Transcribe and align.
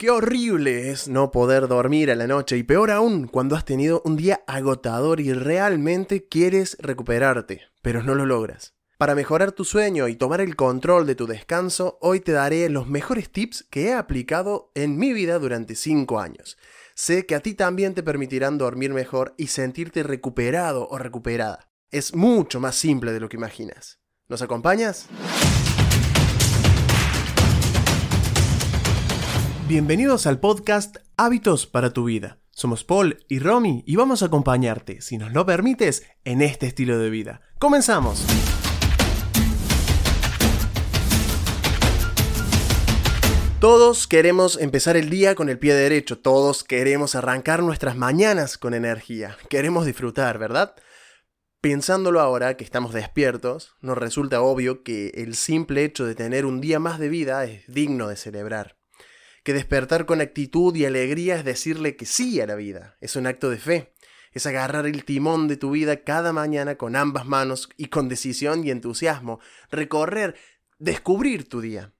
Qué 0.00 0.08
horrible 0.08 0.90
es 0.90 1.08
no 1.08 1.30
poder 1.30 1.68
dormir 1.68 2.10
a 2.10 2.14
la 2.14 2.26
noche 2.26 2.56
y 2.56 2.62
peor 2.62 2.90
aún 2.90 3.26
cuando 3.26 3.54
has 3.54 3.66
tenido 3.66 4.00
un 4.06 4.16
día 4.16 4.42
agotador 4.46 5.20
y 5.20 5.34
realmente 5.34 6.26
quieres 6.26 6.78
recuperarte, 6.80 7.60
pero 7.82 8.02
no 8.02 8.14
lo 8.14 8.24
logras. 8.24 8.72
Para 8.96 9.14
mejorar 9.14 9.52
tu 9.52 9.66
sueño 9.66 10.08
y 10.08 10.16
tomar 10.16 10.40
el 10.40 10.56
control 10.56 11.06
de 11.06 11.16
tu 11.16 11.26
descanso, 11.26 11.98
hoy 12.00 12.20
te 12.20 12.32
daré 12.32 12.70
los 12.70 12.88
mejores 12.88 13.30
tips 13.30 13.66
que 13.68 13.88
he 13.88 13.92
aplicado 13.92 14.72
en 14.74 14.96
mi 14.96 15.12
vida 15.12 15.38
durante 15.38 15.74
5 15.74 16.18
años. 16.18 16.56
Sé 16.94 17.26
que 17.26 17.34
a 17.34 17.40
ti 17.40 17.52
también 17.52 17.92
te 17.92 18.02
permitirán 18.02 18.56
dormir 18.56 18.94
mejor 18.94 19.34
y 19.36 19.48
sentirte 19.48 20.02
recuperado 20.02 20.88
o 20.88 20.96
recuperada. 20.96 21.68
Es 21.90 22.14
mucho 22.14 22.58
más 22.58 22.74
simple 22.74 23.12
de 23.12 23.20
lo 23.20 23.28
que 23.28 23.36
imaginas. 23.36 24.00
¿Nos 24.28 24.40
acompañas? 24.40 25.08
Bienvenidos 29.70 30.26
al 30.26 30.40
podcast 30.40 30.96
Hábitos 31.16 31.68
para 31.68 31.92
tu 31.92 32.02
vida. 32.02 32.40
Somos 32.50 32.82
Paul 32.82 33.24
y 33.28 33.38
Romy 33.38 33.84
y 33.86 33.94
vamos 33.94 34.20
a 34.20 34.26
acompañarte, 34.26 35.00
si 35.00 35.16
nos 35.16 35.32
lo 35.32 35.46
permites, 35.46 36.04
en 36.24 36.42
este 36.42 36.66
estilo 36.66 36.98
de 36.98 37.08
vida. 37.08 37.42
¡Comenzamos! 37.60 38.26
Todos 43.60 44.08
queremos 44.08 44.58
empezar 44.60 44.96
el 44.96 45.08
día 45.08 45.36
con 45.36 45.48
el 45.48 45.60
pie 45.60 45.72
derecho, 45.74 46.18
todos 46.18 46.64
queremos 46.64 47.14
arrancar 47.14 47.62
nuestras 47.62 47.96
mañanas 47.96 48.58
con 48.58 48.74
energía, 48.74 49.36
queremos 49.48 49.86
disfrutar, 49.86 50.38
¿verdad? 50.38 50.74
Pensándolo 51.60 52.18
ahora 52.18 52.56
que 52.56 52.64
estamos 52.64 52.92
despiertos, 52.92 53.76
nos 53.80 53.96
resulta 53.96 54.42
obvio 54.42 54.82
que 54.82 55.12
el 55.14 55.36
simple 55.36 55.84
hecho 55.84 56.06
de 56.06 56.16
tener 56.16 56.44
un 56.44 56.60
día 56.60 56.80
más 56.80 56.98
de 56.98 57.08
vida 57.08 57.44
es 57.44 57.72
digno 57.72 58.08
de 58.08 58.16
celebrar 58.16 58.79
que 59.42 59.52
despertar 59.52 60.06
con 60.06 60.20
actitud 60.20 60.74
y 60.74 60.84
alegría 60.84 61.36
es 61.36 61.44
decirle 61.44 61.96
que 61.96 62.06
sí 62.06 62.40
a 62.40 62.46
la 62.46 62.54
vida, 62.54 62.96
es 63.00 63.16
un 63.16 63.26
acto 63.26 63.50
de 63.50 63.58
fe, 63.58 63.94
es 64.32 64.46
agarrar 64.46 64.86
el 64.86 65.04
timón 65.04 65.48
de 65.48 65.56
tu 65.56 65.70
vida 65.70 66.04
cada 66.04 66.32
mañana 66.32 66.76
con 66.76 66.96
ambas 66.96 67.26
manos 67.26 67.68
y 67.76 67.86
con 67.86 68.08
decisión 68.08 68.64
y 68.64 68.70
entusiasmo, 68.70 69.40
recorrer, 69.70 70.36
descubrir 70.78 71.48
tu 71.48 71.60
día. 71.60 71.92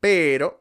Pero, 0.00 0.60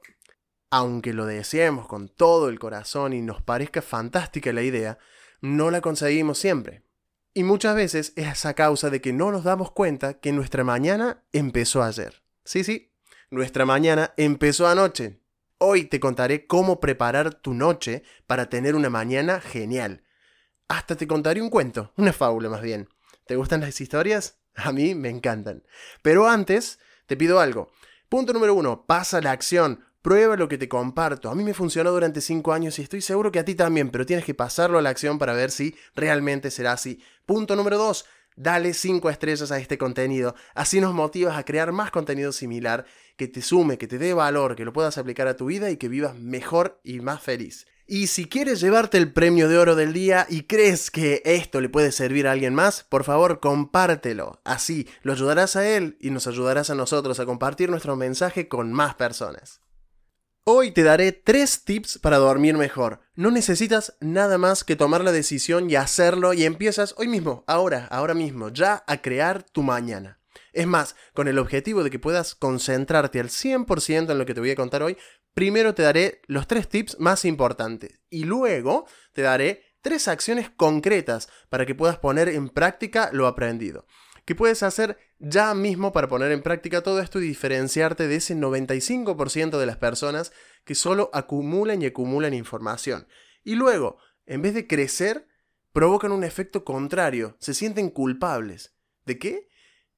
aunque 0.69 1.13
lo 1.13 1.25
deseemos 1.25 1.87
con 1.87 2.09
todo 2.09 2.49
el 2.49 2.59
corazón 2.59 3.13
y 3.13 3.21
nos 3.21 3.41
parezca 3.41 3.81
fantástica 3.81 4.51
la 4.53 4.63
idea, 4.63 4.97
no 5.41 5.71
la 5.71 5.81
conseguimos 5.81 6.39
siempre. 6.39 6.83
Y 7.33 7.43
muchas 7.43 7.75
veces 7.75 8.13
es 8.15 8.45
a 8.45 8.53
causa 8.53 8.89
de 8.89 9.01
que 9.01 9.11
no 9.11 9.31
nos 9.31 9.43
damos 9.43 9.71
cuenta 9.71 10.19
que 10.19 10.31
nuestra 10.31 10.63
mañana 10.63 11.23
empezó 11.31 11.83
ayer. 11.83 12.21
Sí, 12.45 12.63
sí, 12.63 12.91
nuestra 13.31 13.65
mañana 13.65 14.13
empezó 14.17 14.67
anoche. 14.67 15.19
Hoy 15.65 15.85
te 15.85 16.01
contaré 16.01 16.45
cómo 16.45 16.81
preparar 16.81 17.35
tu 17.35 17.53
noche 17.53 18.03
para 18.27 18.49
tener 18.49 18.75
una 18.75 18.89
mañana 18.89 19.39
genial. 19.39 20.03
Hasta 20.67 20.97
te 20.97 21.07
contaré 21.07 21.41
un 21.41 21.49
cuento, 21.49 21.93
una 21.95 22.11
fábula 22.11 22.49
más 22.49 22.61
bien. 22.61 22.89
¿Te 23.27 23.37
gustan 23.37 23.61
las 23.61 23.79
historias? 23.79 24.39
A 24.55 24.73
mí 24.73 24.93
me 24.93 25.07
encantan. 25.07 25.63
Pero 26.01 26.27
antes, 26.27 26.79
te 27.05 27.15
pido 27.15 27.39
algo. 27.39 27.71
Punto 28.09 28.33
número 28.33 28.53
uno, 28.55 28.85
pasa 28.85 29.21
la 29.21 29.31
acción. 29.31 29.85
Prueba 30.01 30.35
lo 30.35 30.49
que 30.49 30.57
te 30.57 30.67
comparto. 30.67 31.29
A 31.29 31.35
mí 31.35 31.45
me 31.45 31.53
funcionó 31.53 31.91
durante 31.91 32.19
5 32.19 32.51
años 32.51 32.77
y 32.77 32.81
estoy 32.81 33.01
seguro 33.01 33.31
que 33.31 33.39
a 33.39 33.45
ti 33.45 33.55
también, 33.55 33.89
pero 33.89 34.05
tienes 34.05 34.25
que 34.25 34.33
pasarlo 34.33 34.79
a 34.79 34.81
la 34.81 34.89
acción 34.89 35.17
para 35.17 35.31
ver 35.31 35.49
si 35.49 35.77
realmente 35.95 36.51
será 36.51 36.73
así. 36.73 37.01
Punto 37.25 37.55
número 37.55 37.77
2. 37.77 38.03
Dale 38.35 38.73
5 38.73 39.09
estrellas 39.09 39.51
a 39.51 39.59
este 39.59 39.77
contenido. 39.77 40.35
Así 40.55 40.81
nos 40.81 40.93
motivas 40.93 41.37
a 41.37 41.45
crear 41.45 41.71
más 41.71 41.91
contenido 41.91 42.31
similar 42.31 42.85
que 43.17 43.27
te 43.27 43.41
sume, 43.41 43.77
que 43.77 43.87
te 43.87 43.97
dé 43.97 44.13
valor, 44.13 44.55
que 44.55 44.65
lo 44.65 44.73
puedas 44.73 44.97
aplicar 44.97 45.27
a 45.27 45.37
tu 45.37 45.45
vida 45.45 45.69
y 45.69 45.77
que 45.77 45.89
vivas 45.89 46.15
mejor 46.15 46.79
y 46.83 46.99
más 46.99 47.21
feliz. 47.21 47.67
Y 47.85 48.07
si 48.07 48.25
quieres 48.25 48.61
llevarte 48.61 48.97
el 48.97 49.11
premio 49.11 49.49
de 49.49 49.57
oro 49.57 49.75
del 49.75 49.91
día 49.91 50.25
y 50.29 50.43
crees 50.43 50.89
que 50.89 51.21
esto 51.25 51.59
le 51.59 51.67
puede 51.67 51.91
servir 51.91 52.27
a 52.27 52.31
alguien 52.31 52.55
más, 52.55 52.83
por 52.83 53.03
favor 53.03 53.41
compártelo. 53.41 54.39
Así 54.45 54.87
lo 55.01 55.11
ayudarás 55.11 55.57
a 55.57 55.67
él 55.67 55.97
y 55.99 56.09
nos 56.09 56.25
ayudarás 56.27 56.69
a 56.69 56.75
nosotros 56.75 57.19
a 57.19 57.25
compartir 57.25 57.69
nuestro 57.69 57.97
mensaje 57.97 58.47
con 58.47 58.71
más 58.71 58.95
personas. 58.95 59.59
Hoy 60.45 60.71
te 60.71 60.83
daré 60.83 61.13
tres 61.13 61.63
tips 61.63 61.99
para 61.99 62.17
dormir 62.17 62.57
mejor. 62.57 62.99
No 63.15 63.31
necesitas 63.31 63.95
nada 64.01 64.37
más 64.37 64.65
que 64.65 64.75
tomar 64.75 65.01
la 65.01 65.13
decisión 65.13 65.69
y 65.69 65.75
hacerlo 65.77 66.33
y 66.33 66.43
empiezas 66.43 66.95
hoy 66.97 67.07
mismo, 67.07 67.45
ahora, 67.47 67.87
ahora 67.89 68.13
mismo, 68.13 68.49
ya 68.49 68.83
a 68.85 69.01
crear 69.01 69.43
tu 69.43 69.63
mañana. 69.63 70.19
Es 70.51 70.67
más, 70.67 70.97
con 71.13 71.29
el 71.29 71.39
objetivo 71.39 71.81
de 71.81 71.89
que 71.89 71.97
puedas 71.97 72.35
concentrarte 72.35 73.21
al 73.21 73.29
100% 73.29 74.11
en 74.11 74.17
lo 74.17 74.25
que 74.25 74.33
te 74.33 74.41
voy 74.41 74.51
a 74.51 74.57
contar 74.57 74.83
hoy, 74.83 74.97
primero 75.33 75.73
te 75.73 75.83
daré 75.83 76.19
los 76.27 76.45
tres 76.45 76.67
tips 76.67 76.99
más 76.99 77.23
importantes 77.23 78.01
y 78.09 78.25
luego 78.25 78.85
te 79.13 79.21
daré 79.21 79.77
tres 79.81 80.09
acciones 80.09 80.49
concretas 80.49 81.29
para 81.47 81.65
que 81.65 81.73
puedas 81.73 81.99
poner 81.99 82.27
en 82.27 82.49
práctica 82.49 83.11
lo 83.13 83.27
aprendido. 83.27 83.85
¿Qué 84.25 84.35
puedes 84.35 84.61
hacer 84.61 84.97
ya 85.23 85.53
mismo 85.53 85.93
para 85.93 86.07
poner 86.07 86.31
en 86.31 86.43
práctica 86.43 86.83
todo 86.83 86.99
esto 86.99 87.19
y 87.19 87.27
diferenciarte 87.27 88.07
de 88.07 88.15
ese 88.15 88.35
95% 88.35 89.57
de 89.57 89.65
las 89.65 89.77
personas 89.77 90.31
que 90.63 90.75
solo 90.75 91.09
acumulan 91.13 91.81
y 91.81 91.85
acumulan 91.85 92.33
información. 92.33 93.07
Y 93.43 93.55
luego, 93.55 93.97
en 94.25 94.41
vez 94.41 94.53
de 94.53 94.67
crecer, 94.67 95.27
provocan 95.71 96.11
un 96.11 96.23
efecto 96.23 96.63
contrario, 96.63 97.35
se 97.39 97.53
sienten 97.53 97.89
culpables. 97.89 98.75
¿De 99.05 99.19
qué? 99.19 99.49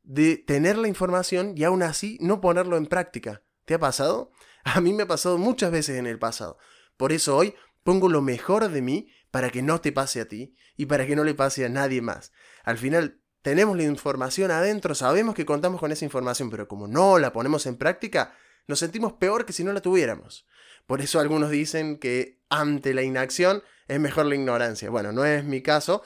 de 0.05 0.37
tener 0.37 0.77
la 0.77 0.87
información 0.87 1.53
y 1.57 1.63
aún 1.63 1.83
así 1.83 2.17
no 2.21 2.39
ponerlo 2.39 2.77
en 2.77 2.85
práctica. 2.85 3.41
¿Te 3.65 3.73
ha 3.73 3.79
pasado? 3.79 4.31
A 4.63 4.79
mí 4.81 4.93
me 4.93 5.03
ha 5.03 5.07
pasado 5.07 5.37
muchas 5.37 5.71
veces 5.71 5.97
en 5.97 6.07
el 6.07 6.19
pasado. 6.19 6.57
Por 6.97 7.11
eso 7.11 7.35
hoy 7.35 7.55
pongo 7.83 8.09
lo 8.09 8.21
mejor 8.21 8.69
de 8.69 8.81
mí 8.81 9.09
para 9.31 9.49
que 9.49 9.61
no 9.61 9.81
te 9.81 9.91
pase 9.91 10.21
a 10.21 10.27
ti 10.27 10.55
y 10.77 10.85
para 10.85 11.05
que 11.05 11.15
no 11.15 11.23
le 11.23 11.35
pase 11.35 11.65
a 11.65 11.69
nadie 11.69 12.01
más. 12.01 12.31
Al 12.63 12.77
final 12.77 13.21
tenemos 13.45 13.77
la 13.77 13.83
información 13.83 14.49
adentro, 14.49 14.95
sabemos 14.95 15.35
que 15.35 15.45
contamos 15.45 15.79
con 15.79 15.91
esa 15.91 16.03
información, 16.03 16.49
pero 16.49 16.67
como 16.67 16.87
no 16.87 17.19
la 17.19 17.31
ponemos 17.31 17.67
en 17.67 17.77
práctica, 17.77 18.33
nos 18.65 18.79
sentimos 18.79 19.13
peor 19.13 19.45
que 19.45 19.53
si 19.53 19.63
no 19.63 19.71
la 19.71 19.81
tuviéramos. 19.81 20.47
Por 20.87 20.99
eso 20.99 21.19
algunos 21.19 21.51
dicen 21.51 21.99
que 21.99 22.41
ante 22.49 22.95
la 22.95 23.03
inacción 23.03 23.61
es 23.87 23.99
mejor 23.99 24.25
la 24.25 24.33
ignorancia. 24.33 24.89
Bueno, 24.89 25.11
no 25.11 25.25
es 25.25 25.43
mi 25.43 25.61
caso, 25.61 26.01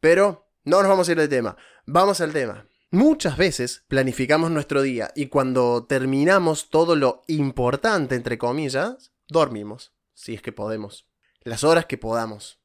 pero 0.00 0.50
no 0.64 0.80
nos 0.80 0.88
vamos 0.88 1.08
a 1.08 1.12
ir 1.12 1.18
del 1.18 1.28
tema. 1.28 1.56
Vamos 1.86 2.20
al 2.20 2.32
tema. 2.32 2.66
Muchas 2.90 3.36
veces 3.36 3.84
planificamos 3.86 4.50
nuestro 4.50 4.82
día 4.82 5.12
y 5.14 5.26
cuando 5.26 5.86
terminamos 5.86 6.70
todo 6.70 6.96
lo 6.96 7.22
importante, 7.28 8.16
entre 8.16 8.36
comillas, 8.36 9.12
dormimos, 9.28 9.94
si 10.12 10.34
es 10.34 10.42
que 10.42 10.50
podemos, 10.50 11.08
las 11.44 11.62
horas 11.62 11.86
que 11.86 11.98
podamos. 11.98 12.59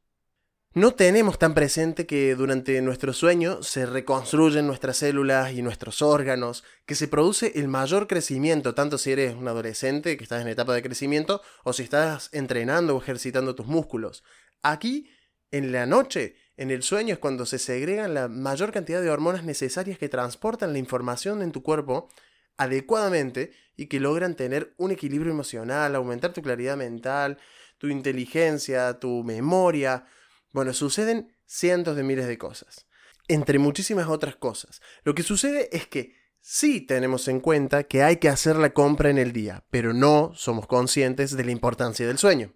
No 0.77 0.93
tenemos 0.93 1.39
tan 1.39 1.53
presente 1.53 2.05
que 2.05 2.35
durante 2.35 2.81
nuestro 2.81 3.13
sueño 3.13 3.63
se 3.63 3.85
reconstruyen 3.85 4.67
nuestras 4.67 4.97
células 4.97 5.53
y 5.53 5.61
nuestros 5.61 6.01
órganos, 6.01 6.65
que 6.85 6.95
se 6.95 7.07
produce 7.07 7.53
el 7.55 7.69
mayor 7.69 8.07
crecimiento, 8.07 8.75
tanto 8.75 8.97
si 8.97 9.13
eres 9.13 9.35
un 9.35 9.47
adolescente 9.47 10.17
que 10.17 10.23
estás 10.25 10.41
en 10.41 10.49
etapa 10.49 10.73
de 10.73 10.81
crecimiento 10.81 11.41
o 11.63 11.71
si 11.71 11.83
estás 11.83 12.27
entrenando 12.33 12.93
o 12.93 13.01
ejercitando 13.01 13.55
tus 13.55 13.67
músculos. 13.67 14.25
Aquí, 14.63 15.09
en 15.49 15.71
la 15.71 15.85
noche, 15.85 16.35
en 16.57 16.71
el 16.71 16.83
sueño 16.83 17.13
es 17.13 17.19
cuando 17.19 17.45
se 17.45 17.57
segregan 17.57 18.13
la 18.13 18.27
mayor 18.27 18.73
cantidad 18.73 19.01
de 19.01 19.09
hormonas 19.09 19.45
necesarias 19.45 19.97
que 19.97 20.09
transportan 20.09 20.73
la 20.73 20.79
información 20.79 21.41
en 21.41 21.53
tu 21.53 21.63
cuerpo 21.63 22.09
adecuadamente 22.57 23.53
y 23.77 23.85
que 23.85 24.01
logran 24.01 24.35
tener 24.35 24.73
un 24.75 24.91
equilibrio 24.91 25.31
emocional, 25.31 25.95
aumentar 25.95 26.33
tu 26.33 26.41
claridad 26.41 26.75
mental, 26.75 27.37
tu 27.77 27.87
inteligencia, 27.87 28.99
tu 28.99 29.23
memoria. 29.23 30.05
Bueno, 30.55 30.71
suceden 30.71 31.35
cientos 31.45 31.97
de 31.97 32.03
miles 32.03 32.27
de 32.27 32.37
cosas, 32.37 32.87
entre 33.27 33.59
muchísimas 33.59 34.07
otras 34.07 34.37
cosas. 34.37 34.81
Lo 35.03 35.13
que 35.13 35.21
sucede 35.21 35.67
es 35.75 35.85
que 35.85 36.15
sí 36.39 36.79
tenemos 36.79 37.27
en 37.27 37.41
cuenta 37.41 37.83
que 37.83 38.03
hay 38.03 38.19
que 38.19 38.29
hacer 38.29 38.55
la 38.55 38.73
compra 38.73 39.09
en 39.09 39.17
el 39.17 39.33
día, 39.33 39.65
pero 39.69 39.91
no 39.91 40.31
somos 40.33 40.65
conscientes 40.65 41.35
de 41.35 41.43
la 41.43 41.51
importancia 41.51 42.07
del 42.07 42.17
sueño. 42.17 42.53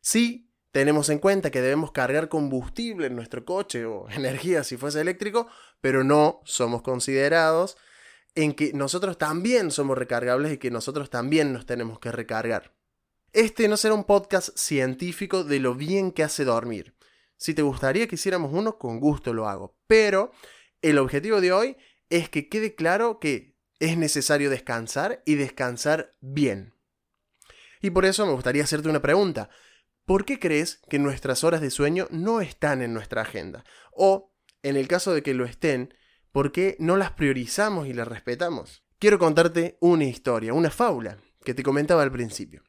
Sí 0.00 0.52
tenemos 0.70 1.08
en 1.08 1.18
cuenta 1.18 1.50
que 1.50 1.60
debemos 1.60 1.90
cargar 1.90 2.28
combustible 2.28 3.08
en 3.08 3.16
nuestro 3.16 3.44
coche 3.44 3.86
o 3.86 4.08
energía 4.16 4.62
si 4.62 4.76
fuese 4.76 5.00
eléctrico, 5.00 5.48
pero 5.80 6.04
no 6.04 6.42
somos 6.44 6.82
considerados 6.82 7.76
en 8.36 8.52
que 8.52 8.72
nosotros 8.72 9.18
también 9.18 9.72
somos 9.72 9.98
recargables 9.98 10.52
y 10.52 10.58
que 10.58 10.70
nosotros 10.70 11.10
también 11.10 11.52
nos 11.52 11.66
tenemos 11.66 11.98
que 11.98 12.12
recargar. 12.12 12.72
Este 13.32 13.66
no 13.66 13.76
será 13.76 13.94
un 13.94 14.04
podcast 14.04 14.56
científico 14.56 15.42
de 15.42 15.58
lo 15.58 15.74
bien 15.74 16.12
que 16.12 16.22
hace 16.22 16.44
dormir. 16.44 16.94
Si 17.42 17.54
te 17.54 17.62
gustaría 17.62 18.06
que 18.06 18.14
hiciéramos 18.14 18.52
uno, 18.52 18.78
con 18.78 19.00
gusto 19.00 19.34
lo 19.34 19.48
hago. 19.48 19.76
Pero 19.86 20.32
el 20.80 20.98
objetivo 20.98 21.40
de 21.40 21.52
hoy 21.52 21.76
es 22.08 22.28
que 22.28 22.48
quede 22.48 22.74
claro 22.74 23.18
que 23.18 23.56
es 23.80 23.96
necesario 23.96 24.48
descansar 24.50 25.22
y 25.26 25.34
descansar 25.34 26.12
bien. 26.20 26.74
Y 27.80 27.90
por 27.90 28.04
eso 28.04 28.24
me 28.26 28.32
gustaría 28.32 28.62
hacerte 28.62 28.88
una 28.88 29.02
pregunta. 29.02 29.50
¿por 30.04 30.24
qué 30.24 30.38
crees 30.38 30.80
que 30.88 30.98
nuestras 30.98 31.44
horas 31.44 31.60
de 31.60 31.70
sueño 31.70 32.06
no 32.10 32.40
están 32.40 32.82
en 32.82 32.92
nuestra 32.94 33.22
agenda? 33.22 33.64
O, 33.92 34.34
en 34.62 34.76
el 34.76 34.88
caso 34.88 35.14
de 35.14 35.22
que 35.22 35.34
lo 35.34 35.44
estén, 35.44 35.94
¿por 36.32 36.52
qué 36.52 36.76
no 36.78 36.96
las 36.96 37.12
priorizamos 37.12 37.86
y 37.86 37.92
las 37.92 38.08
respetamos? 38.08 38.84
Quiero 38.98 39.18
contarte 39.18 39.78
una 39.80 40.04
historia, 40.04 40.54
una 40.54 40.70
fábula, 40.70 41.18
que 41.44 41.54
te 41.54 41.62
comentaba 41.62 42.02
al 42.02 42.12
principio. 42.12 42.62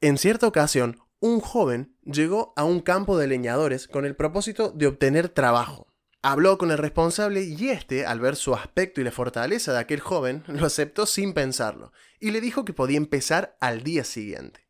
En 0.00 0.18
cierta 0.18 0.46
ocasión, 0.46 0.98
un 1.20 1.40
joven 1.40 1.96
llegó 2.04 2.52
a 2.56 2.64
un 2.64 2.80
campo 2.80 3.18
de 3.18 3.26
leñadores 3.26 3.88
con 3.88 4.04
el 4.04 4.14
propósito 4.14 4.70
de 4.70 4.86
obtener 4.86 5.28
trabajo. 5.28 5.86
Habló 6.22 6.58
con 6.58 6.70
el 6.70 6.78
responsable 6.78 7.42
y 7.42 7.70
este, 7.70 8.04
al 8.04 8.20
ver 8.20 8.36
su 8.36 8.54
aspecto 8.54 9.00
y 9.00 9.04
la 9.04 9.12
fortaleza 9.12 9.72
de 9.72 9.78
aquel 9.78 10.00
joven, 10.00 10.44
lo 10.46 10.66
aceptó 10.66 11.06
sin 11.06 11.32
pensarlo 11.32 11.92
y 12.20 12.30
le 12.30 12.40
dijo 12.40 12.64
que 12.64 12.72
podía 12.72 12.96
empezar 12.96 13.56
al 13.60 13.82
día 13.82 14.04
siguiente. 14.04 14.68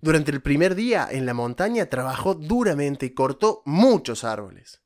Durante 0.00 0.30
el 0.30 0.42
primer 0.42 0.74
día 0.74 1.08
en 1.10 1.26
la 1.26 1.34
montaña 1.34 1.86
trabajó 1.86 2.34
duramente 2.34 3.06
y 3.06 3.14
cortó 3.14 3.62
muchos 3.64 4.24
árboles. 4.24 4.82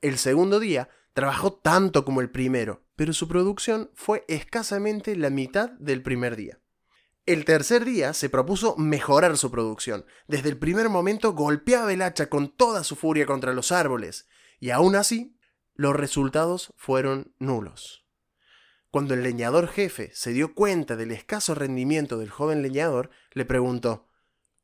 El 0.00 0.18
segundo 0.18 0.60
día 0.60 0.88
trabajó 1.12 1.52
tanto 1.52 2.04
como 2.04 2.20
el 2.20 2.30
primero, 2.30 2.82
pero 2.96 3.12
su 3.12 3.28
producción 3.28 3.90
fue 3.94 4.24
escasamente 4.28 5.16
la 5.16 5.30
mitad 5.30 5.70
del 5.72 6.02
primer 6.02 6.36
día. 6.36 6.58
El 7.26 7.44
tercer 7.44 7.84
día 7.84 8.14
se 8.14 8.30
propuso 8.30 8.76
mejorar 8.76 9.36
su 9.36 9.50
producción. 9.50 10.04
Desde 10.26 10.48
el 10.48 10.58
primer 10.58 10.88
momento 10.88 11.32
golpeaba 11.32 11.92
el 11.92 12.02
hacha 12.02 12.28
con 12.28 12.48
toda 12.48 12.82
su 12.82 12.96
furia 12.96 13.26
contra 13.26 13.52
los 13.52 13.72
árboles, 13.72 14.28
y 14.58 14.70
aún 14.70 14.96
así, 14.96 15.38
los 15.74 15.94
resultados 15.94 16.72
fueron 16.76 17.34
nulos. 17.38 18.06
Cuando 18.90 19.14
el 19.14 19.22
leñador 19.22 19.68
jefe 19.68 20.10
se 20.14 20.32
dio 20.32 20.54
cuenta 20.54 20.96
del 20.96 21.12
escaso 21.12 21.54
rendimiento 21.54 22.18
del 22.18 22.30
joven 22.30 22.62
leñador, 22.62 23.10
le 23.32 23.44
preguntó 23.44 24.08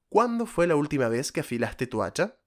¿Cuándo 0.08 0.46
fue 0.46 0.66
la 0.66 0.76
última 0.76 1.08
vez 1.08 1.32
que 1.32 1.40
afilaste 1.40 1.86
tu 1.86 2.02
hacha? 2.02 2.40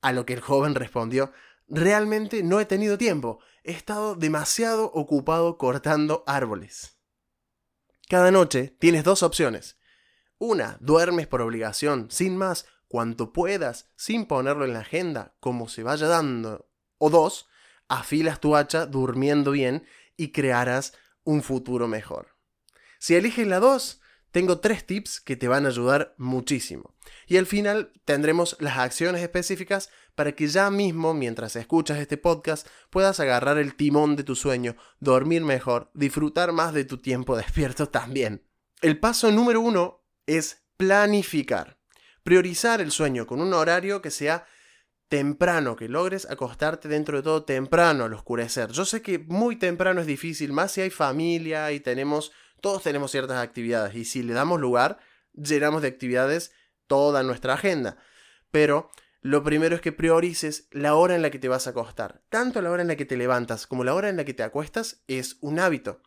A 0.00 0.12
lo 0.12 0.26
que 0.26 0.32
el 0.32 0.40
joven 0.40 0.74
respondió 0.74 1.32
Realmente 1.68 2.42
no 2.42 2.58
he 2.58 2.64
tenido 2.64 2.98
tiempo, 2.98 3.38
he 3.62 3.70
estado 3.70 4.16
demasiado 4.16 4.86
ocupado 4.92 5.56
cortando 5.56 6.24
árboles. 6.26 6.99
Cada 8.10 8.32
noche 8.32 8.74
tienes 8.80 9.04
dos 9.04 9.22
opciones. 9.22 9.78
Una, 10.36 10.78
duermes 10.80 11.28
por 11.28 11.42
obligación, 11.42 12.10
sin 12.10 12.36
más, 12.36 12.66
cuanto 12.88 13.32
puedas, 13.32 13.88
sin 13.94 14.26
ponerlo 14.26 14.64
en 14.64 14.72
la 14.72 14.80
agenda, 14.80 15.36
como 15.38 15.68
se 15.68 15.84
vaya 15.84 16.08
dando. 16.08 16.68
O 16.98 17.08
dos, 17.08 17.46
afilas 17.86 18.40
tu 18.40 18.56
hacha 18.56 18.86
durmiendo 18.86 19.52
bien 19.52 19.86
y 20.16 20.32
crearás 20.32 20.92
un 21.22 21.44
futuro 21.44 21.86
mejor. 21.86 22.34
Si 22.98 23.14
eliges 23.14 23.46
la 23.46 23.60
dos, 23.60 24.00
tengo 24.30 24.60
tres 24.60 24.86
tips 24.86 25.20
que 25.20 25.36
te 25.36 25.48
van 25.48 25.66
a 25.66 25.68
ayudar 25.68 26.14
muchísimo. 26.16 26.94
Y 27.26 27.36
al 27.36 27.46
final 27.46 27.92
tendremos 28.04 28.56
las 28.60 28.78
acciones 28.78 29.22
específicas 29.22 29.90
para 30.14 30.32
que 30.32 30.46
ya 30.46 30.70
mismo, 30.70 31.14
mientras 31.14 31.56
escuchas 31.56 31.98
este 31.98 32.16
podcast, 32.16 32.66
puedas 32.90 33.20
agarrar 33.20 33.58
el 33.58 33.74
timón 33.74 34.16
de 34.16 34.24
tu 34.24 34.36
sueño, 34.36 34.76
dormir 34.98 35.42
mejor, 35.42 35.90
disfrutar 35.94 36.52
más 36.52 36.74
de 36.74 36.84
tu 36.84 36.98
tiempo 36.98 37.36
despierto 37.38 37.88
también. 37.88 38.46
El 38.80 38.98
paso 38.98 39.30
número 39.30 39.60
uno 39.60 40.04
es 40.26 40.62
planificar. 40.76 41.78
Priorizar 42.22 42.80
el 42.80 42.90
sueño 42.90 43.26
con 43.26 43.40
un 43.40 43.52
horario 43.52 44.02
que 44.02 44.10
sea 44.10 44.46
temprano, 45.10 45.74
que 45.74 45.88
logres 45.88 46.30
acostarte 46.30 46.88
dentro 46.88 47.16
de 47.16 47.24
todo 47.24 47.42
temprano 47.42 48.04
al 48.04 48.14
oscurecer. 48.14 48.70
Yo 48.70 48.84
sé 48.84 49.02
que 49.02 49.18
muy 49.18 49.56
temprano 49.56 50.00
es 50.00 50.06
difícil, 50.06 50.52
más 50.52 50.70
si 50.70 50.82
hay 50.82 50.90
familia 50.90 51.72
y 51.72 51.80
tenemos, 51.80 52.30
todos 52.60 52.82
tenemos 52.82 53.10
ciertas 53.10 53.38
actividades 53.38 53.94
y 53.94 54.04
si 54.04 54.22
le 54.22 54.32
damos 54.32 54.60
lugar, 54.60 54.98
llenamos 55.32 55.82
de 55.82 55.88
actividades 55.88 56.52
toda 56.86 57.22
nuestra 57.22 57.54
agenda. 57.54 57.96
Pero 58.50 58.90
lo 59.22 59.42
primero 59.42 59.76
es 59.76 59.82
que 59.82 59.92
priorices 59.92 60.68
la 60.70 60.94
hora 60.94 61.14
en 61.14 61.22
la 61.22 61.30
que 61.30 61.38
te 61.38 61.48
vas 61.48 61.66
a 61.66 61.70
acostar. 61.70 62.22
Tanto 62.30 62.62
la 62.62 62.70
hora 62.70 62.82
en 62.82 62.88
la 62.88 62.96
que 62.96 63.04
te 63.04 63.16
levantas 63.16 63.66
como 63.66 63.84
la 63.84 63.94
hora 63.94 64.08
en 64.08 64.16
la 64.16 64.24
que 64.24 64.34
te 64.34 64.42
acuestas 64.42 65.02
es 65.08 65.36
un 65.40 65.58
hábito. 65.58 66.00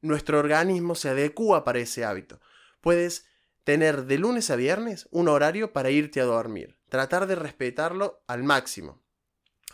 Nuestro 0.00 0.38
organismo 0.38 0.94
se 0.94 1.08
adecua 1.08 1.64
para 1.64 1.80
ese 1.80 2.04
hábito. 2.04 2.40
Puedes 2.80 3.26
tener 3.64 4.06
de 4.06 4.18
lunes 4.18 4.50
a 4.50 4.56
viernes 4.56 5.08
un 5.10 5.28
horario 5.28 5.72
para 5.72 5.90
irte 5.90 6.20
a 6.20 6.24
dormir. 6.24 6.78
Tratar 6.88 7.26
de 7.26 7.34
respetarlo 7.34 8.22
al 8.26 8.42
máximo. 8.42 9.02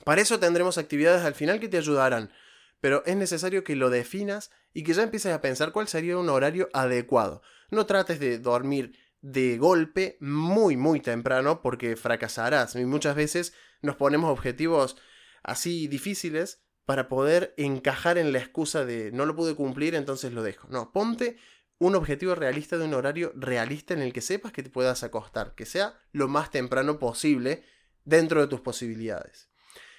Para 0.05 0.21
eso 0.21 0.41
tendremos 0.41 0.79
actividades 0.79 1.25
al 1.25 1.35
final 1.35 1.61
que 1.61 1.69
te 1.69 1.79
ayudarán, 1.79 2.33
pero 2.81 3.02
es 3.06 3.17
necesario 3.17 3.64
que 3.64 3.76
lo 3.76 3.90
definas 3.90 4.50
y 4.73 4.82
que 4.82 4.93
ya 4.93 5.02
empieces 5.02 5.32
a 5.32 5.40
pensar 5.40 5.73
cuál 5.73 5.88
sería 5.88 6.19
un 6.19 6.28
horario 6.28 6.69
adecuado. 6.73 7.43
No 7.70 7.87
trates 7.87 8.20
de 8.20 8.38
dormir 8.38 8.99
de 9.23 9.58
golpe 9.58 10.19
muy 10.20 10.76
muy 10.76 11.00
temprano 11.00 11.62
porque 11.62 11.96
fracasarás 11.96 12.76
y 12.76 12.84
muchas 12.84 13.17
veces 13.17 13.55
nos 13.82 13.96
ponemos 13.96 14.31
objetivos 14.31 14.96
así 15.43 15.88
difíciles 15.88 16.62
para 16.84 17.08
poder 17.08 17.52
encajar 17.56 18.19
en 18.19 18.32
la 18.32 18.38
excusa 18.38 18.84
de 18.84 19.11
no 19.12 19.26
lo 19.26 19.34
pude 19.34 19.55
cumplir 19.55 19.94
entonces 19.94 20.32
lo 20.32 20.43
dejo. 20.43 20.69
No, 20.69 20.93
ponte 20.93 21.38
un 21.78 21.94
objetivo 21.94 22.34
realista 22.34 22.78
de 22.78 22.84
un 22.84 22.94
horario 22.94 23.32
realista 23.34 23.94
en 23.94 24.00
el 24.00 24.12
que 24.12 24.20
sepas 24.20 24.52
que 24.52 24.62
te 24.62 24.70
puedas 24.70 25.02
acostar, 25.02 25.55
que 25.55 25.67
sea 25.67 25.99
lo 26.12 26.28
más 26.28 26.50
temprano 26.50 26.99
posible 26.99 27.64
dentro 28.05 28.40
de 28.40 28.46
tus 28.46 28.61
posibilidades. 28.61 29.50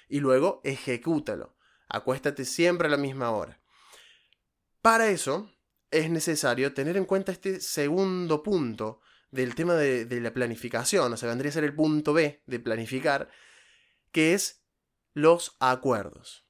Y 0.08 0.20
luego 0.20 0.60
ejecútalo. 0.64 1.57
Acuéstate 1.88 2.44
siempre 2.44 2.88
a 2.88 2.90
la 2.90 2.96
misma 2.96 3.30
hora. 3.30 3.60
Para 4.82 5.08
eso 5.08 5.50
es 5.90 6.10
necesario 6.10 6.74
tener 6.74 6.96
en 6.96 7.04
cuenta 7.04 7.32
este 7.32 7.60
segundo 7.60 8.42
punto 8.42 9.00
del 9.30 9.54
tema 9.54 9.74
de, 9.74 10.20
la 10.20 10.32
planificación, 10.32 11.12
o 11.12 11.16
sea, 11.16 11.28
vendría 11.28 11.50
a 11.50 11.52
ser 11.52 11.64
el 11.64 11.74
punto 11.74 12.12
B 12.12 12.42
de 12.46 12.60
planificar, 12.60 13.28
que 14.12 14.34
es 14.34 14.62
los 15.14 15.56
acuerdos. 15.60 16.46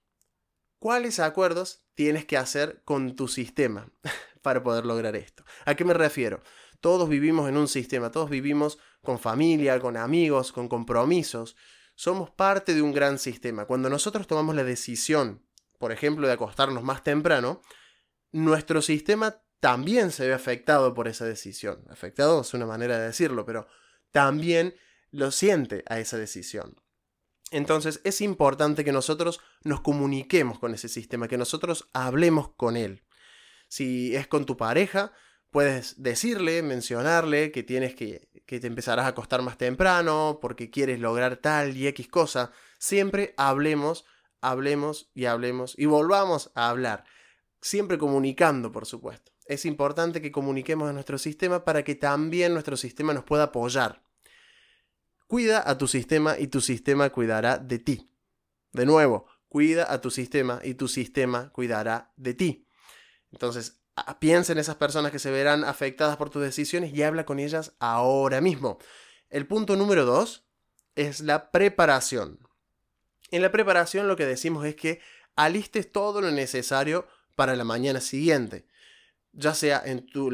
¿Cuáles 0.78 1.18
acuerdos 1.18 1.84
tienes 1.94 2.24
que 2.24 2.36
hacer 2.36 2.82
con 2.84 3.16
tu 3.16 3.26
sistema 3.26 3.90
para 4.42 4.62
poder 4.62 4.86
lograr 4.86 5.16
esto? 5.16 5.44
¿A 5.64 5.74
qué 5.74 5.84
me 5.84 5.94
refiero? 5.94 6.40
Todos 6.80 7.08
vivimos 7.08 7.48
en 7.48 7.56
un 7.56 7.66
sistema, 7.66 8.12
todos 8.12 8.30
vivimos 8.30 8.78
con 9.02 9.18
familia, 9.18 9.80
con 9.80 9.96
amigos, 9.96 10.52
con 10.52 10.68
compromisos. 10.68 11.56
Somos 11.98 12.30
parte 12.30 12.74
de 12.74 12.82
un 12.82 12.92
gran 12.92 13.18
sistema. 13.18 13.64
Cuando 13.64 13.90
nosotros 13.90 14.28
tomamos 14.28 14.54
la 14.54 14.62
decisión, 14.62 15.44
por 15.80 15.90
ejemplo, 15.90 16.28
de 16.28 16.34
acostarnos 16.34 16.84
más 16.84 17.02
temprano, 17.02 17.60
nuestro 18.30 18.82
sistema 18.82 19.42
también 19.58 20.12
se 20.12 20.28
ve 20.28 20.32
afectado 20.32 20.94
por 20.94 21.08
esa 21.08 21.24
decisión. 21.24 21.84
Afectado 21.90 22.42
es 22.42 22.54
una 22.54 22.66
manera 22.66 23.00
de 23.00 23.06
decirlo, 23.06 23.44
pero 23.44 23.66
también 24.12 24.76
lo 25.10 25.32
siente 25.32 25.82
a 25.88 25.98
esa 25.98 26.16
decisión. 26.16 26.80
Entonces 27.50 28.00
es 28.04 28.20
importante 28.20 28.84
que 28.84 28.92
nosotros 28.92 29.40
nos 29.64 29.80
comuniquemos 29.80 30.60
con 30.60 30.74
ese 30.74 30.88
sistema, 30.88 31.26
que 31.26 31.36
nosotros 31.36 31.88
hablemos 31.94 32.50
con 32.54 32.76
él. 32.76 33.02
Si 33.66 34.14
es 34.14 34.28
con 34.28 34.46
tu 34.46 34.56
pareja, 34.56 35.12
puedes 35.50 36.02
decirle, 36.02 36.62
mencionarle 36.62 37.52
que 37.52 37.62
tienes 37.62 37.94
que, 37.94 38.28
que 38.46 38.60
te 38.60 38.66
empezarás 38.66 39.06
a 39.06 39.08
acostar 39.08 39.42
más 39.42 39.58
temprano 39.58 40.38
porque 40.40 40.70
quieres 40.70 41.00
lograr 41.00 41.36
tal 41.36 41.76
y 41.76 41.86
X 41.88 42.08
cosa. 42.08 42.52
Siempre 42.78 43.34
hablemos, 43.36 44.04
hablemos 44.40 45.10
y 45.14 45.26
hablemos 45.26 45.74
y 45.78 45.86
volvamos 45.86 46.50
a 46.54 46.68
hablar. 46.68 47.04
Siempre 47.60 47.98
comunicando, 47.98 48.70
por 48.72 48.86
supuesto 48.86 49.32
es 49.48 49.64
importante 49.64 50.20
que 50.20 50.30
comuniquemos 50.30 50.88
a 50.88 50.92
nuestro 50.92 51.18
sistema 51.18 51.64
para 51.64 51.82
que 51.82 51.94
también 51.94 52.52
nuestro 52.52 52.76
sistema 52.76 53.14
nos 53.14 53.24
pueda 53.24 53.44
apoyar. 53.44 54.04
Cuida 55.26 55.68
a 55.68 55.76
tu 55.78 55.88
sistema 55.88 56.38
y 56.38 56.48
tu 56.48 56.60
sistema 56.60 57.10
cuidará 57.10 57.58
de 57.58 57.78
ti. 57.78 58.10
De 58.72 58.84
nuevo, 58.84 59.26
cuida 59.48 59.90
a 59.90 60.00
tu 60.00 60.10
sistema 60.10 60.60
y 60.62 60.74
tu 60.74 60.86
sistema 60.86 61.50
cuidará 61.50 62.12
de 62.16 62.34
ti. 62.34 62.66
Entonces, 63.32 63.80
piensa 64.18 64.52
en 64.52 64.58
esas 64.58 64.76
personas 64.76 65.12
que 65.12 65.18
se 65.18 65.30
verán 65.30 65.64
afectadas 65.64 66.16
por 66.16 66.30
tus 66.30 66.42
decisiones 66.42 66.92
y 66.94 67.02
habla 67.02 67.24
con 67.24 67.38
ellas 67.38 67.74
ahora 67.78 68.40
mismo. 68.40 68.78
El 69.30 69.46
punto 69.46 69.76
número 69.76 70.04
dos 70.04 70.44
es 70.94 71.20
la 71.20 71.50
preparación. 71.50 72.38
En 73.30 73.42
la 73.42 73.52
preparación 73.52 74.08
lo 74.08 74.16
que 74.16 74.26
decimos 74.26 74.64
es 74.64 74.74
que 74.74 75.00
alistes 75.36 75.92
todo 75.92 76.20
lo 76.20 76.30
necesario 76.30 77.06
para 77.34 77.56
la 77.56 77.64
mañana 77.64 78.00
siguiente 78.00 78.66
ya 79.32 79.54
sea 79.54 79.80
en 79.84 80.06
tu, 80.06 80.30